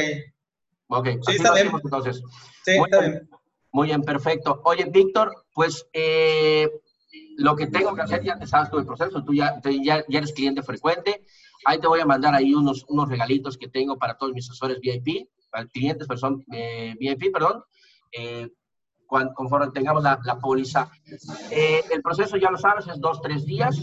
Ok. 0.88 1.09
Sí, 1.27 1.37
está 1.37 1.55
bien. 1.55 1.71
Entonces. 1.83 2.23
Sí, 2.64 2.73
está 2.73 3.01
bien. 3.01 3.29
Muy 3.73 3.88
bien, 3.88 4.03
perfecto. 4.03 4.61
Oye, 4.64 4.87
Víctor, 4.87 5.45
pues 5.53 5.87
eh, 5.93 6.69
lo 7.37 7.55
que 7.55 7.67
tengo 7.67 7.95
que 7.95 8.03
hacer, 8.03 8.23
ya 8.23 8.38
te 8.38 8.47
sabes 8.47 8.71
todo 8.71 8.81
el 8.81 8.87
proceso, 8.87 9.23
tú 9.23 9.35
ya, 9.35 9.61
ya, 9.85 10.05
eres 10.09 10.33
cliente 10.33 10.62
frecuente, 10.62 11.25
ahí 11.64 11.79
te 11.79 11.87
voy 11.87 12.01
a 12.01 12.07
mandar 12.07 12.35
ahí 12.35 12.55
unos, 12.55 12.85
unos 12.88 13.09
regalitos 13.09 13.59
que 13.59 13.69
tengo 13.69 13.99
para 13.99 14.17
todos 14.17 14.33
mis 14.33 14.49
asesores 14.49 14.81
VIP, 14.81 15.29
para 15.51 15.67
clientes, 15.67 16.09
perdón, 16.09 16.45
eh, 16.53 16.95
VIP, 16.99 17.31
perdón, 17.33 17.62
eh, 18.12 18.49
cuando, 19.07 19.35
conforme 19.35 19.71
tengamos 19.71 20.03
la, 20.03 20.19
la 20.25 20.38
póliza. 20.38 20.91
El 21.51 22.03
proceso, 22.03 22.37
ya 22.37 22.51
lo 22.51 22.59
sabes, 22.59 22.87
es 22.88 23.01
dos, 23.01 23.21
tres 23.23 23.45
días. 23.45 23.79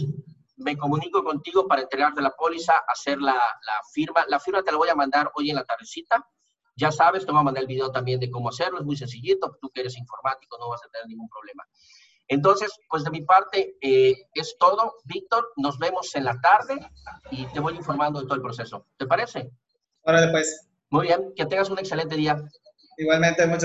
Me 0.56 0.76
comunico 0.76 1.22
contigo 1.22 1.66
para 1.66 1.82
entregarte 1.82 2.22
la 2.22 2.30
póliza, 2.30 2.74
hacer 2.88 3.18
la, 3.18 3.34
la 3.34 3.80
firma. 3.92 4.24
La 4.28 4.40
firma 4.40 4.62
te 4.62 4.72
la 4.72 4.78
voy 4.78 4.88
a 4.88 4.94
mandar 4.94 5.30
hoy 5.34 5.50
en 5.50 5.56
la 5.56 5.64
tardecita. 5.64 6.26
Ya 6.76 6.90
sabes, 6.90 7.24
te 7.24 7.32
voy 7.32 7.40
a 7.40 7.44
mandar 7.44 7.62
el 7.62 7.68
video 7.68 7.90
también 7.90 8.20
de 8.20 8.30
cómo 8.30 8.48
hacerlo. 8.48 8.78
Es 8.78 8.84
muy 8.84 8.96
sencillito. 8.96 9.56
Tú 9.60 9.70
que 9.70 9.80
eres 9.80 9.96
informático 9.96 10.58
no 10.58 10.68
vas 10.68 10.82
a 10.84 10.88
tener 10.88 11.06
ningún 11.08 11.28
problema. 11.28 11.64
Entonces, 12.28 12.72
pues 12.88 13.04
de 13.04 13.10
mi 13.10 13.22
parte 13.22 13.76
eh, 13.80 14.14
es 14.34 14.56
todo. 14.58 14.96
Víctor, 15.04 15.52
nos 15.56 15.78
vemos 15.78 16.14
en 16.14 16.24
la 16.24 16.40
tarde 16.40 16.78
y 17.30 17.46
te 17.46 17.60
voy 17.60 17.76
informando 17.76 18.20
de 18.20 18.26
todo 18.26 18.34
el 18.34 18.42
proceso. 18.42 18.86
¿Te 18.96 19.06
parece? 19.06 19.50
Órale, 20.02 20.30
pues. 20.32 20.68
Muy 20.90 21.06
bien, 21.06 21.32
que 21.34 21.46
tengas 21.46 21.70
un 21.70 21.78
excelente 21.78 22.16
día. 22.16 22.36
Igualmente, 22.96 23.46
muchas 23.46 23.64